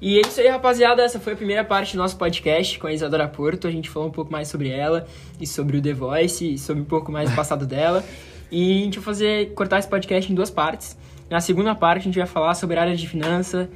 [0.00, 1.02] E é isso aí, rapaziada.
[1.02, 3.66] Essa foi a primeira parte do nosso podcast com a Isadora Porto.
[3.66, 5.06] A gente falou um pouco mais sobre ela
[5.40, 8.04] e sobre o The Voice e sobre um pouco mais do passado dela.
[8.50, 10.96] E a gente vai fazer, cortar esse podcast em duas partes.
[11.28, 13.68] Na segunda parte, a gente vai falar sobre a área de finança,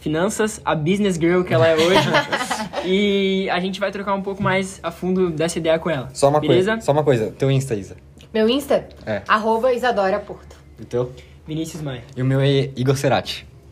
[0.00, 2.08] finanças, a business girl que ela é hoje.
[2.84, 6.08] e a gente vai trocar um pouco mais a fundo dessa ideia com ela.
[6.12, 6.72] Só uma Beleza?
[6.72, 6.84] coisa.
[6.84, 7.30] Só uma coisa.
[7.38, 7.96] Teu Insta, Isa.
[8.34, 8.88] Meu Insta?
[9.06, 9.22] É.
[9.28, 10.56] Arroba Isadora Porto.
[10.80, 11.12] E teu?
[11.46, 12.02] Vinícius Maia.
[12.16, 13.46] E o meu é Igor Cerati.